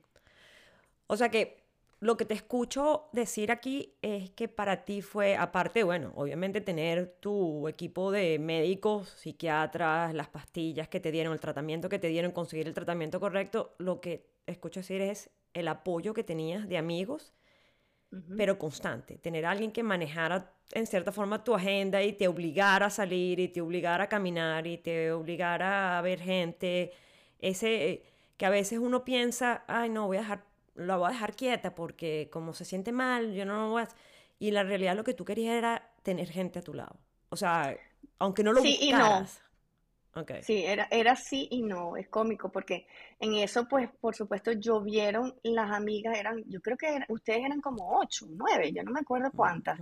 O 1.06 1.16
sea 1.16 1.28
que 1.28 1.60
lo 1.98 2.16
que 2.16 2.24
te 2.24 2.34
escucho 2.34 3.08
decir 3.12 3.50
aquí 3.50 3.94
es 4.00 4.30
que 4.30 4.48
para 4.48 4.84
ti 4.84 5.02
fue, 5.02 5.36
aparte, 5.36 5.82
bueno, 5.82 6.12
obviamente 6.14 6.60
tener 6.60 7.16
tu 7.20 7.68
equipo 7.68 8.10
de 8.10 8.38
médicos, 8.38 9.10
psiquiatras, 9.10 10.14
las 10.14 10.28
pastillas 10.28 10.88
que 10.88 11.00
te 11.00 11.10
dieron, 11.10 11.32
el 11.32 11.40
tratamiento 11.40 11.88
que 11.88 11.98
te 11.98 12.08
dieron, 12.08 12.30
conseguir 12.30 12.68
el 12.68 12.74
tratamiento 12.74 13.20
correcto, 13.20 13.74
lo 13.78 14.00
que 14.00 14.26
escucho 14.46 14.80
decir 14.80 15.02
es 15.02 15.30
el 15.52 15.68
apoyo 15.68 16.14
que 16.14 16.24
tenías 16.24 16.68
de 16.68 16.78
amigos, 16.78 17.34
pero 18.37 18.59
constante. 18.59 19.18
Tener 19.18 19.46
a 19.46 19.51
alguien 19.53 19.70
que 19.70 19.83
manejara 19.83 20.53
en 20.73 20.87
cierta 20.87 21.12
forma 21.12 21.44
tu 21.44 21.55
agenda 21.55 22.03
y 22.03 22.12
te 22.12 22.29
obligara 22.29 22.87
a 22.87 22.90
salir 22.90 23.38
y 23.40 23.49
te 23.49 23.61
obligara 23.61 24.05
a 24.05 24.09
caminar 24.09 24.66
y 24.66 24.79
te 24.79 25.12
obligara 25.12 25.99
a 25.99 26.03
ver 26.03 26.20
gente 26.20 26.92
ese 27.38 28.03
que 28.37 28.46
a 28.46 28.51
veces 28.51 28.79
uno 28.79 29.05
piensa, 29.05 29.64
ay, 29.66 29.90
no, 29.90 30.07
voy 30.07 30.16
a 30.16 30.20
dejar, 30.20 30.44
la 30.75 30.96
voy 30.96 31.09
a 31.09 31.12
dejar 31.12 31.37
quieta 31.37 31.75
porque 31.75 32.31
como 32.33 32.55
se 32.55 32.64
siente 32.64 32.90
mal, 32.90 33.35
yo 33.35 33.44
no 33.44 33.55
lo 33.61 33.70
voy 33.70 33.83
a... 33.83 33.88
Y 34.38 34.51
la 34.53 34.62
realidad 34.62 34.96
lo 34.96 35.05
que 35.05 35.12
tú 35.12 35.27
querías 35.27 35.57
era 35.57 35.90
tener 36.03 36.31
gente 36.31 36.59
a 36.59 36.62
tu 36.62 36.73
lado. 36.73 36.96
O 37.29 37.37
sea, 37.37 37.77
aunque 38.18 38.42
no 38.42 38.53
lo 38.53 38.62
sí 38.62 38.79
Y 38.81 38.92
no. 38.92 39.27
Okay. 40.22 40.42
Sí, 40.42 40.64
era, 40.64 40.88
era 40.90 41.16
sí 41.16 41.48
y 41.50 41.62
no, 41.62 41.96
es 41.96 42.09
cómico, 42.09 42.50
porque 42.50 42.87
en 43.18 43.35
eso, 43.35 43.66
pues, 43.68 43.88
por 44.00 44.14
supuesto, 44.14 44.52
llovieron 44.52 45.35
las 45.42 45.70
amigas, 45.70 46.18
eran, 46.18 46.42
yo 46.46 46.61
creo 46.61 46.76
que 46.76 47.00
ustedes 47.09 47.44
eran 47.44 47.61
como 47.61 47.98
ocho, 47.98 48.26
nueve, 48.30 48.72
yo 48.72 48.83
no 48.83 48.90
me 48.90 49.00
acuerdo 49.00 49.30
cuántas, 49.30 49.78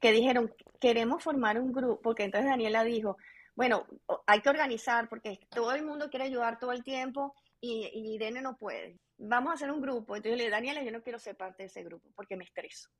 que 0.00 0.12
dijeron, 0.12 0.52
queremos 0.80 1.22
formar 1.22 1.60
un 1.60 1.72
grupo, 1.72 2.00
porque 2.00 2.24
entonces 2.24 2.50
Daniela 2.50 2.84
dijo, 2.84 3.16
bueno, 3.56 3.86
hay 4.26 4.40
que 4.42 4.50
organizar 4.50 5.08
porque 5.08 5.40
todo 5.48 5.74
el 5.74 5.82
mundo 5.82 6.10
quiere 6.10 6.26
ayudar 6.26 6.58
todo 6.58 6.72
el 6.72 6.84
tiempo 6.84 7.34
y, 7.60 7.90
Irene 8.14 8.42
no 8.42 8.56
puede. 8.56 8.98
Vamos 9.16 9.50
a 9.50 9.54
hacer 9.54 9.70
un 9.70 9.80
grupo. 9.80 10.14
Entonces 10.14 10.36
le 10.36 10.44
dije, 10.44 10.50
Daniela, 10.50 10.82
yo 10.82 10.92
no 10.92 11.02
quiero 11.02 11.18
ser 11.18 11.36
parte 11.36 11.62
de 11.62 11.68
ese 11.68 11.82
grupo 11.82 12.10
porque 12.14 12.36
me 12.36 12.44
estreso. 12.44 12.90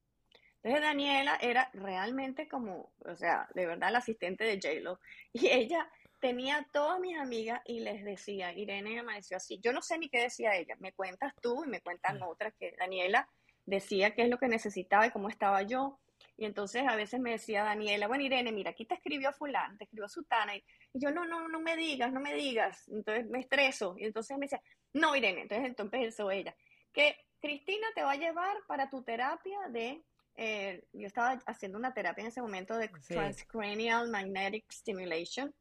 Entonces 0.62 0.82
Daniela 0.82 1.36
era 1.42 1.70
realmente 1.74 2.48
como, 2.48 2.90
o 2.98 3.14
sea, 3.14 3.46
de 3.54 3.66
verdad 3.66 3.92
la 3.92 3.98
asistente 3.98 4.44
de 4.44 4.58
JLo. 4.58 4.98
Y 5.34 5.48
ella 5.48 5.86
tenía 6.20 6.58
a 6.58 6.68
todas 6.72 7.00
mis 7.00 7.18
amigas 7.18 7.60
y 7.64 7.80
les 7.80 8.04
decía, 8.04 8.52
Irene 8.52 8.98
amaneció 8.98 9.36
así. 9.36 9.58
Yo 9.62 9.72
no 9.72 9.82
sé 9.82 9.98
ni 9.98 10.08
qué 10.08 10.22
decía 10.22 10.54
ella. 10.56 10.76
Me 10.78 10.92
cuentas 10.92 11.34
tú 11.40 11.64
y 11.64 11.68
me 11.68 11.80
cuentan 11.80 12.22
otras 12.22 12.54
que 12.58 12.74
Daniela 12.78 13.28
decía 13.64 14.14
qué 14.14 14.22
es 14.22 14.28
lo 14.28 14.38
que 14.38 14.48
necesitaba 14.48 15.06
y 15.06 15.10
cómo 15.10 15.28
estaba 15.28 15.62
yo. 15.62 15.98
Y 16.38 16.44
entonces 16.44 16.84
a 16.86 16.96
veces 16.96 17.20
me 17.20 17.32
decía 17.32 17.64
Daniela, 17.64 18.08
bueno, 18.08 18.24
Irene, 18.24 18.52
mira, 18.52 18.70
aquí 18.70 18.84
te 18.84 18.94
escribió 18.94 19.32
fulano, 19.32 19.76
te 19.78 19.84
escribió 19.84 20.08
Sutana. 20.08 20.54
Y, 20.54 20.64
yo, 20.92 21.10
no, 21.10 21.26
no, 21.26 21.48
no 21.48 21.60
me 21.60 21.76
digas, 21.76 22.12
no 22.12 22.20
me 22.20 22.34
digas. 22.34 22.88
Entonces 22.88 23.26
me 23.26 23.40
estreso. 23.40 23.94
Y 23.98 24.04
entonces 24.04 24.36
me 24.36 24.46
decía, 24.46 24.62
no, 24.92 25.16
Irene. 25.16 25.42
Entonces, 25.42 25.66
entonces 25.68 26.00
pensó 26.00 26.30
ella, 26.30 26.54
que 26.92 27.16
Cristina 27.40 27.86
te 27.94 28.02
va 28.02 28.12
a 28.12 28.16
llevar 28.16 28.56
para 28.66 28.90
tu 28.90 29.02
terapia 29.02 29.58
de, 29.70 30.02
eh, 30.36 30.84
yo 30.92 31.06
estaba 31.06 31.38
haciendo 31.46 31.78
una 31.78 31.94
terapia 31.94 32.22
en 32.22 32.28
ese 32.28 32.42
momento 32.42 32.76
de 32.76 32.88
transcranial 32.88 34.10
magnetic 34.10 34.70
stimulation, 34.70 35.54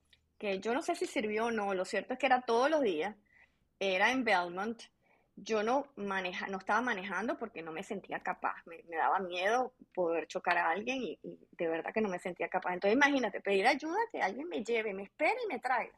que 0.45 0.59
yo 0.59 0.75
no 0.75 0.83
sé 0.83 0.95
si 0.95 1.07
sirvió 1.07 1.45
o 1.45 1.51
no, 1.51 1.73
lo 1.73 1.85
cierto 1.85 2.13
es 2.13 2.19
que 2.19 2.27
era 2.27 2.41
todos 2.41 2.69
los 2.69 2.81
días, 2.81 3.15
era 3.79 4.11
en 4.11 4.23
Belmont, 4.23 4.79
yo 5.35 5.63
no, 5.63 5.87
maneja, 5.95 6.45
no 6.47 6.59
estaba 6.59 6.81
manejando 6.81 7.37
porque 7.39 7.63
no 7.63 7.71
me 7.71 7.81
sentía 7.81 8.19
capaz, 8.19 8.55
me, 8.67 8.83
daba 8.95 9.17
miedo 9.19 9.73
poder 9.93 10.27
chocar 10.27 10.57
a 10.59 10.69
alguien 10.69 11.01
y, 11.01 11.19
de 11.23 11.67
verdad 11.67 11.91
que 11.91 11.99
no 11.99 12.09
me 12.09 12.19
sentía 12.19 12.47
capaz. 12.47 12.75
Entonces 12.75 12.95
imagínate, 12.95 13.41
pedir 13.41 13.65
ayuda, 13.65 13.97
que 14.11 14.21
alguien 14.21 14.47
me 14.47 14.63
lleve, 14.63 14.93
me 14.93 15.03
espere 15.03 15.35
y 15.43 15.47
me 15.47 15.59
traiga. 15.59 15.97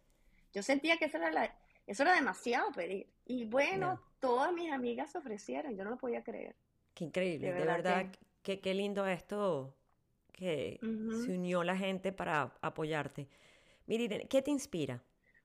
Yo 0.54 0.64
sentía 0.64 0.96
que 0.98 1.06
eso 1.06 1.18
era, 1.18 1.30
la, 1.30 1.54
eso 1.86 2.04
era 2.04 2.16
demasiado 2.16 2.72
pedir. 2.72 3.06
Y 3.26 3.44
bueno, 3.44 4.02
todas 4.22 4.54
mis 4.54 4.72
amigas 4.72 5.12
se 5.12 5.18
ofrecieron, 5.18 5.76
yo 5.76 5.84
no 5.84 5.90
lo 5.90 5.98
podía 5.98 6.24
creer. 6.24 6.56
Qué 6.94 7.04
increíble, 7.04 7.52
de 7.52 7.66
verdad, 7.66 8.08
qué, 8.42 8.62
qué 8.62 8.74
lindo 8.74 9.06
esto 9.06 9.76
que 10.32 10.80
se 10.82 11.34
unió 11.34 11.64
la 11.64 11.76
gente 11.76 12.14
para 12.14 12.54
apoyarte. 12.62 13.28
Miren, 13.88 14.28
¿qué 14.28 14.42
te 14.42 14.52
inspira? 14.52 15.02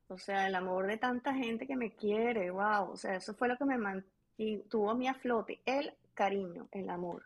O 0.08 0.18
sea, 0.18 0.46
el 0.46 0.54
amor 0.54 0.86
de 0.88 0.98
tanta 0.98 1.32
gente 1.32 1.66
que 1.66 1.76
me 1.76 1.94
quiere, 1.94 2.50
wow. 2.50 2.90
O 2.90 2.96
sea, 2.96 3.14
eso 3.14 3.34
fue 3.34 3.48
lo 3.48 3.56
que 3.56 3.64
me 3.64 3.78
mantuvo 3.78 4.90
a 4.90 4.94
mí 4.94 5.08
a 5.08 5.14
flote. 5.14 5.62
El 5.64 5.94
cariño, 6.12 6.68
el 6.72 6.90
amor. 6.90 7.24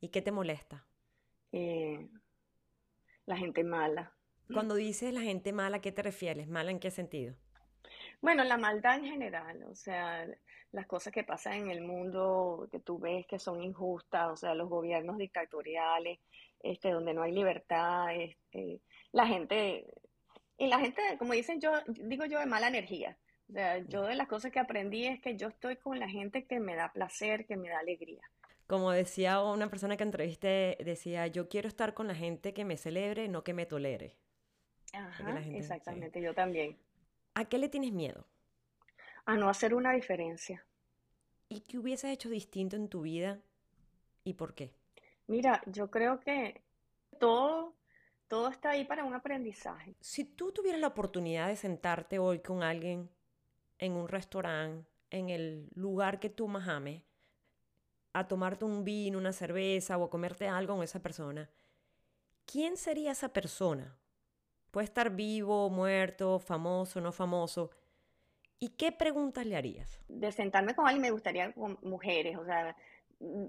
¿Y 0.00 0.08
qué 0.08 0.20
te 0.20 0.32
molesta? 0.32 0.84
Eh, 1.52 2.08
la 3.24 3.36
gente 3.36 3.64
mala. 3.64 4.12
Cuando 4.52 4.74
dices 4.74 5.12
la 5.12 5.22
gente 5.22 5.52
mala, 5.52 5.80
¿qué 5.80 5.92
te 5.92 6.02
refieres? 6.02 6.46
¿Mala 6.48 6.70
en 6.70 6.78
qué 6.78 6.90
sentido? 6.90 7.34
Bueno, 8.20 8.44
la 8.44 8.56
maldad 8.58 8.96
en 8.96 9.04
general, 9.04 9.64
o 9.64 9.74
sea, 9.74 10.26
las 10.72 10.86
cosas 10.86 11.12
que 11.12 11.24
pasan 11.24 11.54
en 11.54 11.70
el 11.70 11.82
mundo 11.82 12.68
que 12.70 12.80
tú 12.80 12.98
ves 12.98 13.26
que 13.26 13.38
son 13.38 13.62
injustas, 13.62 14.28
o 14.30 14.36
sea, 14.36 14.54
los 14.54 14.68
gobiernos 14.68 15.18
dictatoriales, 15.18 16.20
este, 16.60 16.90
donde 16.90 17.14
no 17.14 17.22
hay 17.22 17.32
libertad, 17.32 18.14
este, 18.14 18.80
la 19.12 19.26
gente 19.26 19.86
y 20.58 20.66
la 20.68 20.78
gente, 20.80 21.02
como 21.18 21.32
dicen 21.32 21.60
yo, 21.60 21.72
digo 21.86 22.24
yo, 22.26 22.38
de 22.40 22.46
mala 22.46 22.68
energía, 22.68 23.18
O 23.48 23.52
sea, 23.52 23.78
yo 23.78 24.02
de 24.04 24.14
las 24.16 24.28
cosas 24.28 24.52
que 24.52 24.58
aprendí 24.60 25.06
es 25.06 25.20
que 25.20 25.36
yo 25.36 25.48
estoy 25.48 25.76
con 25.76 25.98
la 25.98 26.08
gente 26.08 26.46
que 26.46 26.60
me 26.60 26.74
da 26.76 26.92
placer, 26.92 27.46
que 27.46 27.56
me 27.56 27.68
da 27.68 27.78
alegría. 27.78 28.22
Como 28.68 28.90
decía 28.92 29.42
una 29.42 29.68
persona 29.70 29.96
que 29.96 30.04
entrevisté, 30.04 30.76
decía, 30.84 31.26
yo 31.28 31.48
quiero 31.48 31.68
estar 31.68 31.94
con 31.94 32.06
la 32.08 32.14
gente 32.14 32.52
que 32.54 32.64
me 32.64 32.76
celebre, 32.76 33.28
no 33.28 33.42
que 33.44 33.54
me 33.54 33.66
tolere. 33.66 34.16
Ajá, 34.92 35.44
exactamente, 35.52 36.20
yo 36.20 36.34
también. 36.34 36.76
¿A 37.34 37.44
qué 37.44 37.58
le 37.58 37.68
tienes 37.68 37.92
miedo? 37.92 38.26
A 39.26 39.36
no 39.36 39.50
hacer 39.50 39.74
una 39.74 39.92
diferencia. 39.92 40.66
¿Y 41.48 41.62
qué 41.62 41.78
hubieses 41.78 42.10
hecho 42.12 42.28
distinto 42.28 42.76
en 42.76 42.88
tu 42.88 43.02
vida 43.02 43.40
y 44.24 44.34
por 44.34 44.54
qué? 44.54 44.72
Mira, 45.28 45.62
yo 45.66 45.90
creo 45.90 46.20
que 46.20 46.62
todo, 47.18 47.74
todo 48.28 48.48
está 48.48 48.70
ahí 48.70 48.84
para 48.84 49.04
un 49.04 49.14
aprendizaje. 49.14 49.94
Si 50.00 50.24
tú 50.24 50.52
tuvieras 50.52 50.80
la 50.80 50.88
oportunidad 50.88 51.48
de 51.48 51.56
sentarte 51.56 52.18
hoy 52.18 52.40
con 52.40 52.62
alguien 52.62 53.10
en 53.78 53.92
un 53.92 54.08
restaurante, 54.08 54.88
en 55.10 55.30
el 55.30 55.68
lugar 55.74 56.18
que 56.18 56.30
tú 56.30 56.48
más 56.48 56.68
ames, 56.68 57.02
a 58.12 58.26
tomarte 58.26 58.64
un 58.64 58.82
vino, 58.82 59.18
una 59.18 59.32
cerveza 59.32 59.98
o 59.98 60.04
a 60.04 60.10
comerte 60.10 60.48
algo 60.48 60.74
con 60.74 60.82
esa 60.82 61.00
persona, 61.00 61.48
¿quién 62.46 62.76
sería 62.76 63.12
esa 63.12 63.28
persona? 63.28 63.96
Puede 64.70 64.86
estar 64.86 65.10
vivo, 65.10 65.70
muerto, 65.70 66.38
famoso, 66.38 67.00
no 67.00 67.12
famoso. 67.12 67.70
¿Y 68.58 68.70
qué 68.70 68.90
preguntas 68.90 69.46
le 69.46 69.56
harías? 69.56 70.00
De 70.08 70.32
sentarme 70.32 70.74
con 70.74 70.86
alguien 70.86 71.02
me 71.02 71.10
gustaría 71.10 71.52
con 71.52 71.78
mujeres, 71.82 72.38
o 72.38 72.44
sea, 72.44 72.74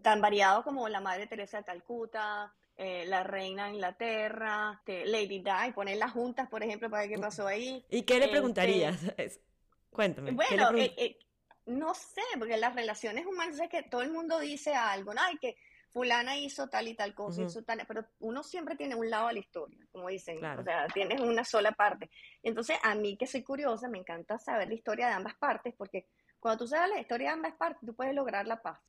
tan 0.01 0.21
variado 0.21 0.63
como 0.63 0.87
la 0.89 0.99
Madre 0.99 1.27
Teresa 1.27 1.57
de 1.57 1.63
Calcuta, 1.63 2.53
eh, 2.77 3.05
la 3.07 3.23
Reina 3.23 3.65
de 3.65 3.73
Inglaterra, 3.73 4.81
Lady 4.85 5.39
Di, 5.39 5.71
ponerlas 5.73 6.11
juntas, 6.11 6.47
por 6.47 6.63
ejemplo, 6.63 6.89
para 6.89 7.03
ver 7.03 7.11
qué 7.11 7.19
pasó 7.19 7.47
ahí. 7.47 7.83
¿Y 7.89 8.03
qué 8.03 8.15
le 8.19 8.25
este, 8.25 8.31
preguntarías? 8.31 8.97
Cuéntame. 9.89 10.31
Bueno, 10.31 10.77
eh, 10.77 10.93
eh, 10.95 11.19
no 11.65 11.95
sé, 11.95 12.21
porque 12.37 12.55
las 12.55 12.75
relaciones 12.75 13.25
humanas 13.25 13.59
es 13.59 13.69
que 13.69 13.83
todo 13.83 14.03
el 14.03 14.11
mundo 14.11 14.39
dice 14.39 14.75
algo, 14.75 15.13
¿no? 15.13 15.21
Ay, 15.21 15.37
que 15.37 15.57
fulana 15.89 16.37
hizo 16.37 16.67
tal 16.67 16.87
y 16.87 16.93
tal 16.93 17.15
cosa, 17.15 17.41
hizo 17.41 17.63
tal, 17.63 17.83
pero 17.87 18.05
uno 18.19 18.43
siempre 18.43 18.75
tiene 18.75 18.93
un 18.93 19.09
lado 19.09 19.27
a 19.27 19.33
la 19.33 19.39
historia, 19.39 19.79
como 19.91 20.09
dicen, 20.09 20.43
o 20.45 20.63
sea, 20.63 20.87
tienes 20.93 21.19
una 21.19 21.43
sola 21.43 21.71
parte. 21.71 22.11
Entonces, 22.43 22.77
a 22.83 22.93
mí 22.93 23.17
que 23.17 23.25
soy 23.25 23.41
curiosa, 23.41 23.89
me 23.89 23.97
encanta 23.97 24.37
saber 24.37 24.67
la 24.67 24.75
historia 24.75 25.07
de 25.07 25.13
ambas 25.13 25.35
partes, 25.35 25.73
porque 25.75 26.05
cuando 26.39 26.65
tú 26.65 26.67
sabes 26.67 26.91
la 26.91 26.99
historia 26.99 27.29
de 27.29 27.33
ambas 27.33 27.55
partes, 27.55 27.83
tú 27.83 27.95
puedes 27.95 28.13
lograr 28.13 28.45
la 28.45 28.61
paz. 28.61 28.79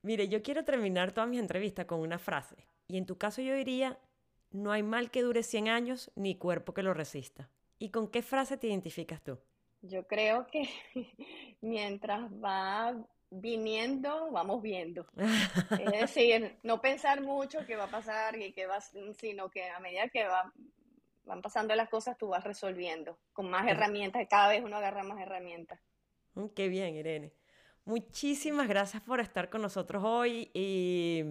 Mire, 0.00 0.28
yo 0.28 0.42
quiero 0.42 0.64
terminar 0.64 1.12
toda 1.12 1.26
mi 1.26 1.38
entrevista 1.38 1.86
con 1.86 2.00
una 2.00 2.18
frase, 2.18 2.56
y 2.86 2.98
en 2.98 3.06
tu 3.06 3.18
caso 3.18 3.42
yo 3.42 3.54
diría, 3.54 3.98
no 4.50 4.72
hay 4.72 4.82
mal 4.82 5.10
que 5.10 5.22
dure 5.22 5.42
100 5.42 5.68
años 5.68 6.10
ni 6.14 6.36
cuerpo 6.36 6.74
que 6.74 6.82
lo 6.82 6.94
resista. 6.94 7.50
¿Y 7.78 7.90
con 7.90 8.08
qué 8.08 8.22
frase 8.22 8.56
te 8.56 8.68
identificas 8.68 9.22
tú? 9.22 9.38
Yo 9.82 10.06
creo 10.06 10.46
que 10.46 10.68
mientras 11.60 12.30
va 12.32 12.94
viniendo, 13.30 14.30
vamos 14.30 14.62
viendo. 14.62 15.06
es 15.16 15.92
decir, 16.16 16.56
no 16.62 16.80
pensar 16.80 17.20
mucho 17.20 17.66
qué 17.66 17.76
va 17.76 17.84
a 17.84 17.90
pasar 17.90 18.40
y 18.40 18.52
qué 18.52 18.66
va, 18.66 18.80
sino 18.80 19.50
que 19.50 19.68
a 19.68 19.80
medida 19.80 20.08
que 20.08 20.24
va, 20.26 20.52
van 21.24 21.42
pasando 21.42 21.74
las 21.74 21.88
cosas, 21.88 22.16
tú 22.16 22.28
vas 22.28 22.44
resolviendo 22.44 23.18
con 23.32 23.50
más 23.50 23.66
herramientas. 23.66 24.26
Cada 24.30 24.48
vez 24.48 24.62
uno 24.62 24.76
agarra 24.76 25.02
más 25.02 25.20
herramientas. 25.20 25.80
Mm, 26.34 26.46
qué 26.54 26.68
bien, 26.68 26.94
Irene. 26.94 27.32
Muchísimas 27.84 28.68
gracias 28.68 29.02
por 29.02 29.20
estar 29.20 29.50
con 29.50 29.60
nosotros 29.60 30.02
hoy 30.04 30.50
y 30.54 31.22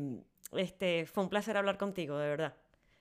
este 0.58 1.06
fue 1.06 1.24
un 1.24 1.30
placer 1.30 1.58
hablar 1.58 1.78
contigo, 1.78 2.18
de 2.18 2.28
verdad. 2.28 2.56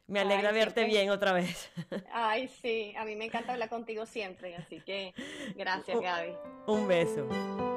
Me 0.07 0.21
alegra 0.21 0.53
verte 0.53 0.85
bien 0.85 1.11
otra 1.11 1.33
vez. 1.33 1.71
Ay, 2.13 2.49
sí, 2.63 2.95
a 2.99 3.05
mí 3.05 3.15
me 3.15 3.25
encanta 3.25 3.53
hablar 3.53 3.69
contigo 3.69 4.05
siempre, 4.05 4.57
así 4.57 4.81
que 4.81 5.15
gracias, 5.55 6.01
Gaby. 6.01 6.35
Un 6.67 6.89
beso. 6.89 7.72